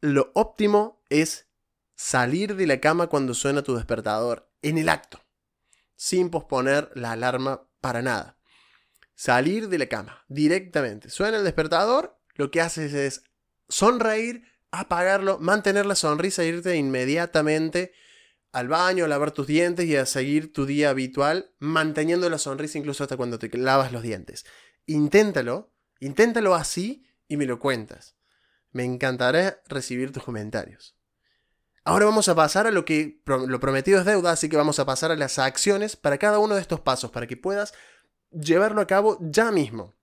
Lo 0.00 0.30
óptimo 0.34 1.02
es 1.08 1.46
salir 1.94 2.56
de 2.56 2.66
la 2.66 2.80
cama 2.80 3.06
cuando 3.06 3.32
suena 3.32 3.62
tu 3.62 3.74
despertador, 3.74 4.50
en 4.60 4.78
el 4.78 4.88
acto, 4.88 5.20
sin 5.94 6.30
posponer 6.30 6.90
la 6.94 7.12
alarma 7.12 7.68
para 7.80 8.02
nada. 8.02 8.36
Salir 9.14 9.68
de 9.68 9.78
la 9.78 9.86
cama 9.86 10.24
directamente. 10.28 11.08
Suena 11.08 11.38
el 11.38 11.44
despertador 11.44 12.18
lo 12.34 12.50
que 12.50 12.60
haces 12.60 12.92
es 12.92 13.22
sonreír, 13.68 14.44
apagarlo, 14.70 15.38
mantener 15.38 15.86
la 15.86 15.94
sonrisa 15.94 16.42
e 16.42 16.48
irte 16.48 16.76
inmediatamente 16.76 17.92
al 18.52 18.68
baño, 18.68 19.04
a 19.04 19.08
lavar 19.08 19.32
tus 19.32 19.46
dientes 19.46 19.86
y 19.86 19.96
a 19.96 20.06
seguir 20.06 20.52
tu 20.52 20.66
día 20.66 20.90
habitual, 20.90 21.52
manteniendo 21.58 22.28
la 22.30 22.38
sonrisa 22.38 22.78
incluso 22.78 23.04
hasta 23.04 23.16
cuando 23.16 23.38
te 23.38 23.56
lavas 23.56 23.92
los 23.92 24.02
dientes. 24.02 24.44
Inténtalo, 24.86 25.72
inténtalo 26.00 26.54
así 26.54 27.06
y 27.28 27.36
me 27.36 27.46
lo 27.46 27.58
cuentas. 27.58 28.16
Me 28.72 28.84
encantará 28.84 29.62
recibir 29.68 30.12
tus 30.12 30.22
comentarios. 30.22 30.96
Ahora 31.84 32.06
vamos 32.06 32.28
a 32.28 32.34
pasar 32.34 32.66
a 32.66 32.72
lo 32.72 32.84
que 32.84 33.22
lo 33.26 33.60
prometido 33.60 34.00
es 34.00 34.04
deuda, 34.04 34.32
así 34.32 34.48
que 34.48 34.56
vamos 34.56 34.78
a 34.80 34.84
pasar 34.84 35.12
a 35.12 35.16
las 35.16 35.38
acciones 35.38 35.96
para 35.96 36.18
cada 36.18 36.38
uno 36.40 36.56
de 36.56 36.60
estos 36.60 36.80
pasos, 36.80 37.10
para 37.10 37.26
que 37.26 37.36
puedas 37.36 37.74
llevarlo 38.30 38.80
a 38.80 38.86
cabo 38.86 39.18
ya 39.20 39.52
mismo. 39.52 39.95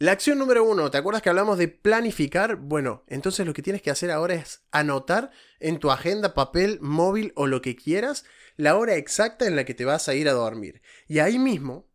La 0.00 0.12
acción 0.12 0.38
número 0.38 0.62
uno, 0.62 0.92
¿te 0.92 0.98
acuerdas 0.98 1.22
que 1.22 1.28
hablamos 1.28 1.58
de 1.58 1.66
planificar? 1.66 2.54
Bueno, 2.54 3.02
entonces 3.08 3.44
lo 3.44 3.52
que 3.52 3.62
tienes 3.62 3.82
que 3.82 3.90
hacer 3.90 4.12
ahora 4.12 4.34
es 4.34 4.62
anotar 4.70 5.32
en 5.58 5.80
tu 5.80 5.90
agenda, 5.90 6.34
papel, 6.34 6.78
móvil 6.80 7.32
o 7.34 7.48
lo 7.48 7.60
que 7.62 7.74
quieras, 7.74 8.24
la 8.56 8.76
hora 8.76 8.94
exacta 8.94 9.44
en 9.48 9.56
la 9.56 9.64
que 9.64 9.74
te 9.74 9.84
vas 9.84 10.08
a 10.08 10.14
ir 10.14 10.28
a 10.28 10.34
dormir. 10.34 10.82
Y 11.08 11.18
ahí 11.18 11.40
mismo, 11.40 11.88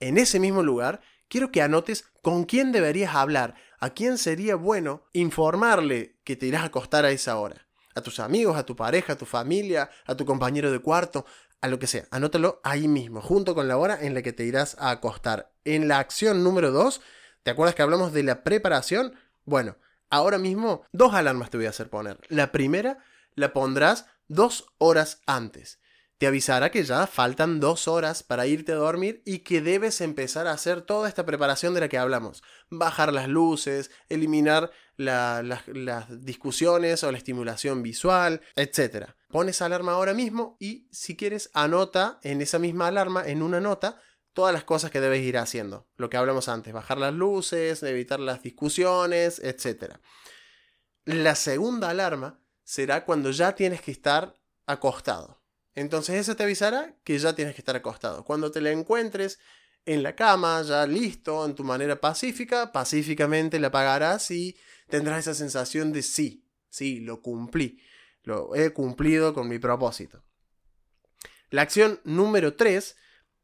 en 0.00 0.16
ese 0.16 0.40
mismo 0.40 0.62
lugar, 0.62 1.02
quiero 1.28 1.52
que 1.52 1.60
anotes 1.60 2.06
con 2.22 2.44
quién 2.44 2.72
deberías 2.72 3.14
hablar, 3.14 3.54
a 3.80 3.90
quién 3.90 4.16
sería 4.16 4.56
bueno 4.56 5.04
informarle 5.12 6.16
que 6.24 6.36
te 6.36 6.46
irás 6.46 6.62
a 6.62 6.66
acostar 6.66 7.04
a 7.04 7.10
esa 7.10 7.36
hora. 7.36 7.68
A 7.94 8.00
tus 8.00 8.18
amigos, 8.18 8.56
a 8.56 8.64
tu 8.64 8.76
pareja, 8.76 9.12
a 9.12 9.18
tu 9.18 9.26
familia, 9.26 9.90
a 10.06 10.16
tu 10.16 10.24
compañero 10.24 10.72
de 10.72 10.78
cuarto, 10.78 11.26
a 11.60 11.68
lo 11.68 11.78
que 11.78 11.86
sea. 11.86 12.06
Anótalo 12.10 12.60
ahí 12.64 12.88
mismo, 12.88 13.20
junto 13.20 13.54
con 13.54 13.68
la 13.68 13.76
hora 13.76 13.98
en 14.00 14.14
la 14.14 14.22
que 14.22 14.32
te 14.32 14.44
irás 14.44 14.76
a 14.78 14.90
acostar. 14.90 15.52
En 15.64 15.86
la 15.86 15.98
acción 15.98 16.42
número 16.42 16.70
2, 16.70 17.02
¿Te 17.46 17.52
acuerdas 17.52 17.76
que 17.76 17.82
hablamos 17.82 18.12
de 18.12 18.24
la 18.24 18.42
preparación? 18.42 19.14
Bueno, 19.44 19.76
ahora 20.10 20.36
mismo 20.36 20.82
dos 20.90 21.14
alarmas 21.14 21.48
te 21.48 21.56
voy 21.56 21.66
a 21.66 21.70
hacer 21.70 21.88
poner. 21.88 22.18
La 22.26 22.50
primera 22.50 22.98
la 23.36 23.52
pondrás 23.52 24.06
dos 24.26 24.66
horas 24.78 25.20
antes. 25.26 25.78
Te 26.18 26.26
avisará 26.26 26.72
que 26.72 26.82
ya 26.82 27.06
faltan 27.06 27.60
dos 27.60 27.86
horas 27.86 28.24
para 28.24 28.48
irte 28.48 28.72
a 28.72 28.74
dormir 28.74 29.22
y 29.24 29.44
que 29.44 29.60
debes 29.60 30.00
empezar 30.00 30.48
a 30.48 30.54
hacer 30.54 30.80
toda 30.80 31.08
esta 31.08 31.24
preparación 31.24 31.72
de 31.72 31.78
la 31.78 31.88
que 31.88 31.98
hablamos. 31.98 32.42
Bajar 32.68 33.12
las 33.12 33.28
luces, 33.28 33.92
eliminar 34.08 34.72
las 34.96 36.24
discusiones 36.24 37.04
o 37.04 37.12
la 37.12 37.18
estimulación 37.18 37.80
visual, 37.80 38.40
etc. 38.56 39.10
Pones 39.28 39.62
alarma 39.62 39.92
ahora 39.92 40.14
mismo 40.14 40.56
y 40.58 40.88
si 40.90 41.16
quieres 41.16 41.50
anota 41.54 42.18
en 42.24 42.42
esa 42.42 42.58
misma 42.58 42.88
alarma, 42.88 43.24
en 43.24 43.40
una 43.40 43.60
nota, 43.60 44.00
todas 44.36 44.52
las 44.52 44.64
cosas 44.64 44.90
que 44.90 45.00
debes 45.00 45.22
ir 45.22 45.38
haciendo. 45.38 45.88
Lo 45.96 46.10
que 46.10 46.18
hablamos 46.18 46.50
antes, 46.50 46.74
bajar 46.74 46.98
las 46.98 47.14
luces, 47.14 47.82
evitar 47.82 48.20
las 48.20 48.42
discusiones, 48.42 49.38
etc. 49.38 49.94
La 51.06 51.34
segunda 51.34 51.88
alarma 51.88 52.38
será 52.62 53.06
cuando 53.06 53.30
ya 53.30 53.54
tienes 53.54 53.80
que 53.80 53.92
estar 53.92 54.38
acostado. 54.66 55.40
Entonces 55.74 56.16
esa 56.16 56.34
te 56.34 56.42
avisará 56.42 56.94
que 57.02 57.18
ya 57.18 57.34
tienes 57.34 57.54
que 57.54 57.62
estar 57.62 57.76
acostado. 57.76 58.26
Cuando 58.26 58.50
te 58.50 58.60
la 58.60 58.72
encuentres 58.72 59.38
en 59.86 60.02
la 60.02 60.14
cama, 60.14 60.60
ya 60.60 60.86
listo, 60.86 61.46
en 61.46 61.54
tu 61.54 61.64
manera 61.64 61.98
pacífica, 61.98 62.72
pacíficamente 62.72 63.58
la 63.58 63.68
apagarás 63.68 64.30
y 64.30 64.54
tendrás 64.90 65.20
esa 65.20 65.34
sensación 65.34 65.94
de 65.94 66.02
sí, 66.02 66.44
sí, 66.68 67.00
lo 67.00 67.22
cumplí, 67.22 67.80
lo 68.22 68.54
he 68.54 68.74
cumplido 68.74 69.32
con 69.32 69.48
mi 69.48 69.58
propósito. 69.58 70.22
La 71.48 71.62
acción 71.62 72.00
número 72.04 72.54
3 72.54 72.96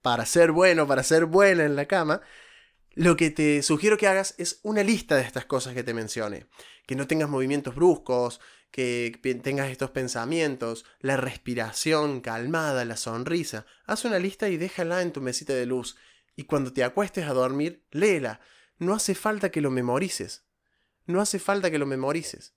para 0.02 0.26
ser 0.26 0.52
bueno, 0.52 0.86
para 0.86 1.02
ser 1.02 1.26
buena 1.26 1.64
en 1.64 1.76
la 1.76 1.86
cama, 1.86 2.20
lo 2.94 3.16
que 3.16 3.30
te 3.30 3.62
sugiero 3.62 3.96
que 3.96 4.06
hagas 4.06 4.34
es 4.36 4.60
una 4.62 4.82
lista 4.82 5.16
de 5.16 5.22
estas 5.22 5.46
cosas 5.46 5.74
que 5.74 5.82
te 5.82 5.94
mencioné. 5.94 6.46
Que 6.86 6.96
no 6.96 7.06
tengas 7.06 7.28
movimientos 7.28 7.74
bruscos, 7.74 8.40
que 8.70 9.18
tengas 9.42 9.70
estos 9.70 9.90
pensamientos, 9.90 10.84
la 11.00 11.16
respiración 11.16 12.20
calmada, 12.20 12.84
la 12.84 12.96
sonrisa. 12.96 13.64
Haz 13.86 14.04
una 14.04 14.18
lista 14.18 14.48
y 14.48 14.56
déjala 14.56 15.00
en 15.02 15.12
tu 15.12 15.20
mesita 15.20 15.54
de 15.54 15.66
luz. 15.66 15.96
Y 16.36 16.44
cuando 16.44 16.72
te 16.72 16.84
acuestes 16.84 17.26
a 17.26 17.32
dormir, 17.32 17.84
léela. 17.90 18.40
No 18.78 18.94
hace 18.94 19.14
falta 19.14 19.50
que 19.50 19.60
lo 19.60 19.70
memorices. 19.70 20.44
No 21.06 21.20
hace 21.20 21.38
falta 21.38 21.70
que 21.70 21.78
lo 21.78 21.86
memorices. 21.86 22.54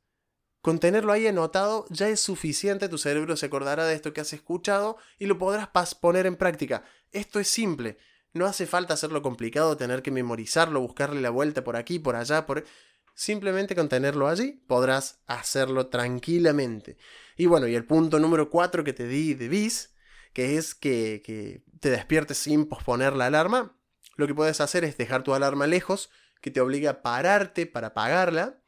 Con 0.65 0.80
tenerlo 0.80 1.12
ahí 1.12 1.28
anotado 1.28 1.86
ya 1.91 2.10
es 2.10 2.19
suficiente, 2.19 2.89
tu 2.89 2.97
cerebro 2.97 3.38
se 3.38 3.45
acordará 3.45 3.86
de 3.86 3.93
esto 3.93 4.13
que 4.13 4.21
has 4.21 4.34
escuchado 4.34 4.97
y 5.19 5.28
lo 5.28 5.38
podrás 5.38 5.69
poner 5.93 6.25
en 6.25 6.38
práctica. 6.38 6.84
Esto 7.12 7.39
es 7.39 7.47
simple, 7.47 7.99
no 8.34 8.47
hace 8.47 8.65
falta 8.65 8.95
hacerlo 8.95 9.21
complicado, 9.21 9.78
tener 9.78 10.01
que 10.01 10.10
memorizarlo, 10.10 10.82
buscarle 10.82 11.21
la 11.21 11.30
vuelta 11.30 11.63
por 11.63 11.75
aquí, 11.75 11.99
por 11.99 12.15
allá, 12.15 12.47
por... 12.47 12.65
Simplemente 13.13 13.75
con 13.75 13.89
tenerlo 13.89 14.28
allí 14.28 14.54
podrás 14.54 15.19
hacerlo 15.28 15.86
tranquilamente. 15.89 16.97
Y 17.38 17.45
bueno, 17.45 17.67
y 17.67 17.75
el 17.75 17.86
punto 17.86 18.17
número 18.17 18.49
4 18.49 18.84
que 18.84 18.93
te 18.93 19.08
di 19.08 19.36
de 19.36 19.49
bis, 19.49 19.93
que 20.34 20.58
es 20.58 20.73
que, 20.73 21.21
que 21.23 21.63
te 21.80 21.91
despiertes 21.91 22.39
sin 22.39 22.65
posponer 22.65 23.15
la 23.15 23.28
alarma, 23.28 23.78
lo 24.15 24.25
que 24.25 24.34
puedes 24.34 24.60
hacer 24.62 24.84
es 24.84 24.97
dejar 24.97 25.21
tu 25.21 25.36
alarma 25.36 25.67
lejos, 25.67 26.10
que 26.41 26.49
te 26.49 26.60
obliga 26.60 26.89
a 26.89 27.01
pararte 27.04 27.67
para 27.67 27.89
apagarla 27.89 28.64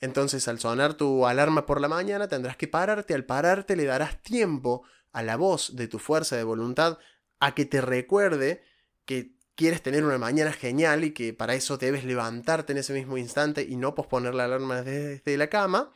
entonces 0.00 0.46
al 0.48 0.60
sonar 0.60 0.94
tu 0.94 1.26
alarma 1.26 1.66
por 1.66 1.80
la 1.80 1.88
mañana 1.88 2.28
tendrás 2.28 2.56
que 2.56 2.68
pararte, 2.68 3.14
al 3.14 3.24
pararte 3.24 3.76
le 3.76 3.84
darás 3.84 4.22
tiempo 4.22 4.84
a 5.12 5.22
la 5.22 5.36
voz 5.36 5.74
de 5.76 5.88
tu 5.88 5.98
fuerza 5.98 6.36
de 6.36 6.44
voluntad 6.44 6.98
a 7.40 7.54
que 7.54 7.64
te 7.64 7.80
recuerde 7.80 8.62
que 9.04 9.36
quieres 9.54 9.82
tener 9.82 10.04
una 10.04 10.18
mañana 10.18 10.52
genial 10.52 11.02
y 11.02 11.12
que 11.12 11.32
para 11.32 11.54
eso 11.54 11.78
debes 11.78 12.04
levantarte 12.04 12.72
en 12.72 12.78
ese 12.78 12.92
mismo 12.92 13.18
instante 13.18 13.62
y 13.68 13.76
no 13.76 13.94
posponer 13.94 14.34
la 14.34 14.44
alarma 14.44 14.82
desde 14.82 15.36
la 15.36 15.48
cama, 15.48 15.92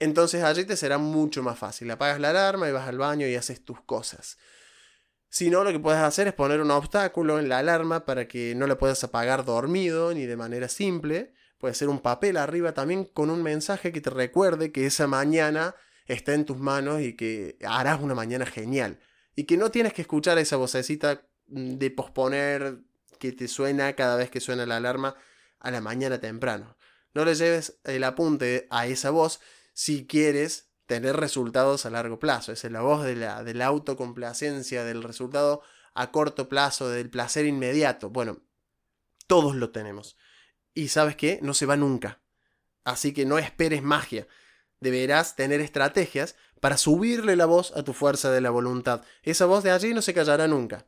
entonces 0.00 0.42
allí 0.42 0.64
te 0.64 0.76
será 0.76 0.98
mucho 0.98 1.42
más 1.42 1.58
fácil. 1.58 1.90
Apagas 1.90 2.18
la 2.18 2.30
alarma 2.30 2.68
y 2.68 2.72
vas 2.72 2.88
al 2.88 2.98
baño 2.98 3.28
y 3.28 3.36
haces 3.36 3.64
tus 3.64 3.80
cosas. 3.82 4.38
Si 5.28 5.50
no, 5.50 5.62
lo 5.62 5.70
que 5.70 5.78
puedes 5.78 6.00
hacer 6.00 6.26
es 6.26 6.32
poner 6.32 6.60
un 6.60 6.72
obstáculo 6.72 7.38
en 7.38 7.48
la 7.48 7.58
alarma 7.58 8.04
para 8.04 8.26
que 8.26 8.54
no 8.56 8.66
la 8.66 8.76
puedas 8.76 9.04
apagar 9.04 9.44
dormido 9.44 10.12
ni 10.12 10.26
de 10.26 10.36
manera 10.36 10.68
simple 10.68 11.32
Puede 11.60 11.74
ser 11.74 11.90
un 11.90 12.00
papel 12.00 12.38
arriba 12.38 12.72
también 12.72 13.04
con 13.04 13.28
un 13.28 13.42
mensaje 13.42 13.92
que 13.92 14.00
te 14.00 14.08
recuerde 14.08 14.72
que 14.72 14.86
esa 14.86 15.06
mañana 15.06 15.74
está 16.06 16.32
en 16.32 16.46
tus 16.46 16.56
manos 16.56 17.02
y 17.02 17.14
que 17.14 17.58
harás 17.62 18.00
una 18.00 18.14
mañana 18.14 18.46
genial. 18.46 18.98
Y 19.36 19.44
que 19.44 19.58
no 19.58 19.70
tienes 19.70 19.92
que 19.92 20.00
escuchar 20.00 20.38
esa 20.38 20.56
vocecita 20.56 21.28
mm, 21.48 21.74
de 21.74 21.90
posponer 21.90 22.78
que 23.18 23.32
te 23.32 23.46
suena 23.46 23.92
cada 23.92 24.16
vez 24.16 24.30
que 24.30 24.40
suena 24.40 24.64
la 24.64 24.78
alarma 24.78 25.16
a 25.58 25.70
la 25.70 25.82
mañana 25.82 26.18
temprano. 26.18 26.78
No 27.12 27.26
le 27.26 27.34
lleves 27.34 27.78
el 27.84 28.04
apunte 28.04 28.66
a 28.70 28.86
esa 28.86 29.10
voz 29.10 29.40
si 29.74 30.06
quieres 30.06 30.70
tener 30.86 31.16
resultados 31.16 31.84
a 31.84 31.90
largo 31.90 32.18
plazo. 32.18 32.52
Esa 32.52 32.68
es 32.68 32.72
la 32.72 32.80
voz 32.80 33.04
de 33.04 33.16
la, 33.16 33.44
de 33.44 33.52
la 33.52 33.66
autocomplacencia, 33.66 34.82
del 34.82 35.02
resultado 35.02 35.60
a 35.92 36.10
corto 36.10 36.48
plazo, 36.48 36.88
del 36.88 37.10
placer 37.10 37.44
inmediato. 37.44 38.08
Bueno, 38.08 38.38
todos 39.26 39.54
lo 39.54 39.72
tenemos. 39.72 40.16
Y 40.74 40.88
sabes 40.88 41.16
qué, 41.16 41.38
no 41.42 41.54
se 41.54 41.66
va 41.66 41.76
nunca. 41.76 42.20
Así 42.84 43.12
que 43.12 43.26
no 43.26 43.38
esperes 43.38 43.82
magia. 43.82 44.26
Deberás 44.80 45.36
tener 45.36 45.60
estrategias 45.60 46.36
para 46.60 46.76
subirle 46.76 47.36
la 47.36 47.46
voz 47.46 47.72
a 47.76 47.82
tu 47.82 47.92
fuerza 47.92 48.30
de 48.30 48.40
la 48.40 48.50
voluntad. 48.50 49.02
Esa 49.22 49.46
voz 49.46 49.64
de 49.64 49.70
allí 49.70 49.94
no 49.94 50.02
se 50.02 50.14
callará 50.14 50.46
nunca. 50.46 50.86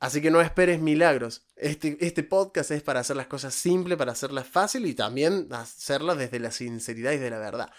Así 0.00 0.22
que 0.22 0.30
no 0.30 0.40
esperes 0.40 0.80
milagros. 0.80 1.42
Este, 1.56 1.98
este 2.00 2.22
podcast 2.22 2.70
es 2.70 2.82
para 2.82 3.00
hacer 3.00 3.16
las 3.16 3.26
cosas 3.26 3.54
simples, 3.54 3.98
para 3.98 4.12
hacerlas 4.12 4.48
fácil 4.48 4.86
y 4.86 4.94
también 4.94 5.48
hacerlas 5.52 6.16
desde 6.16 6.40
la 6.40 6.50
sinceridad 6.50 7.12
y 7.12 7.18
de 7.18 7.30
la 7.30 7.38
verdad. 7.38 7.70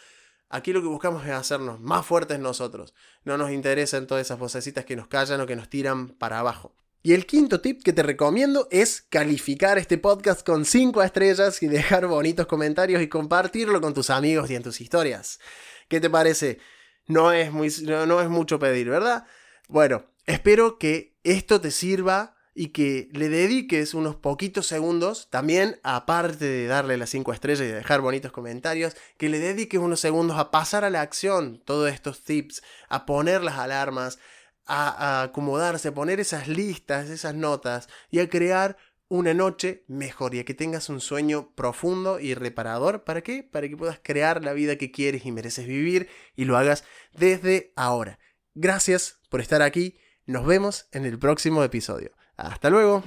Aquí 0.48 0.74
lo 0.74 0.82
que 0.82 0.88
buscamos 0.88 1.26
es 1.26 1.32
hacernos 1.32 1.80
más 1.80 2.06
fuertes 2.06 2.38
nosotros. 2.38 2.94
No 3.24 3.38
nos 3.38 3.52
interesan 3.52 4.06
todas 4.06 4.28
esas 4.28 4.38
vocecitas 4.38 4.86
que 4.86 4.96
nos 4.96 5.08
callan 5.08 5.42
o 5.42 5.48
que 5.48 5.56
nos 5.56 5.70
tiran 5.70 6.10
para 6.10 6.40
abajo. 6.40 6.76
Y 7.04 7.14
el 7.14 7.26
quinto 7.26 7.62
tip 7.62 7.82
que 7.82 7.94
te 7.94 8.04
recomiendo 8.04 8.68
es 8.70 9.02
calificar 9.02 9.80
este 9.80 9.98
podcast 9.98 10.46
con 10.46 10.66
5 10.66 11.02
estrellas 11.02 11.64
y 11.64 11.68
dejar 11.68 12.06
bonitos 12.06 12.46
comentarios 12.46 13.02
y 13.02 13.08
compartirlo 13.08 13.82
con 13.82 13.96
tus 13.96 14.12
amigos 14.12 14.52
y 14.52 14.56
en 14.56 14.62
tus 14.62 14.82
historias. 14.82 15.40
¿Qué 15.88 16.00
te 16.00 16.12
parece? 16.12 16.60
No 17.08 17.32
es, 17.32 17.52
muy, 17.52 17.70
no, 17.86 18.22
es 18.22 18.30
mucho 18.30 18.60
pedir, 18.60 18.88
¿verdad? 18.88 19.26
Bueno, 19.68 20.06
espero 20.28 20.78
que 20.78 21.18
esto 21.24 21.60
te 21.60 21.72
sirva 21.72 22.36
y 22.54 22.68
que 22.68 23.10
le 23.14 23.30
dediques 23.30 23.96
unos 23.96 24.16
poquitos 24.16 24.68
segundos, 24.68 25.28
también 25.32 25.80
aparte 25.82 26.46
de 26.46 26.68
darle 26.68 26.98
las 26.98 27.10
5 27.10 27.34
estrellas 27.34 27.68
y 27.68 27.72
dejar 27.72 28.02
bonitos 28.02 28.32
comentarios, 28.32 28.96
que 29.18 29.30
le 29.30 29.40
dediques 29.40 29.80
unos 29.80 30.02
segundos 30.02 30.38
a 30.38 30.52
pasar 30.52 30.84
a 30.84 30.92
la 30.92 31.02
acción 31.02 31.64
todos 31.66 31.92
estos 31.92 32.24
tips, 32.24 32.62
a 32.90 33.08
poner 33.08 33.42
las 33.42 33.58
alarmas, 33.58 34.20
a, 34.65 35.24
acomodarse, 35.24 35.89
a 35.89 35.93
poner 35.93 36.19
esas 36.19 36.47
listas, 36.47 37.10
esas 37.10 37.36
notas 37.36 37.89
y 38.10 38.19
a 38.19 38.30
crear 38.30 38.78
una 39.08 39.34
noche 39.34 39.84
mejor 39.88 40.34
y 40.36 40.39
a 40.39 40.45
que 40.45 40.54
tengas 40.54 40.88
un 40.88 41.02
sueño 41.02 41.54
profundo 41.56 42.19
y 42.19 42.34
reparador. 42.34 43.04
¿Para 43.04 43.21
qué? 43.21 43.43
Para 43.43 43.67
que 43.67 43.76
puedas 43.76 44.00
crear 44.02 44.43
la 44.43 44.54
vida 44.54 44.78
que 44.78 44.91
quieres 44.91 45.26
y 45.26 45.32
mereces 45.32 45.67
vivir 45.67 46.08
y 46.36 46.45
lo 46.45 46.58
hagas 46.58 46.86
desde 47.13 47.74
ahora. 47.76 48.19
Gracias 48.54 49.19
por 49.30 49.41
estar 49.41 49.62
aquí. 49.62 49.97
Nos 50.26 50.45
vemos 50.45 50.88
en 50.93 51.06
el 51.06 51.19
próximo 51.19 51.63
episodio. 51.63 52.12
Hasta 52.38 52.69
luego. 52.69 53.04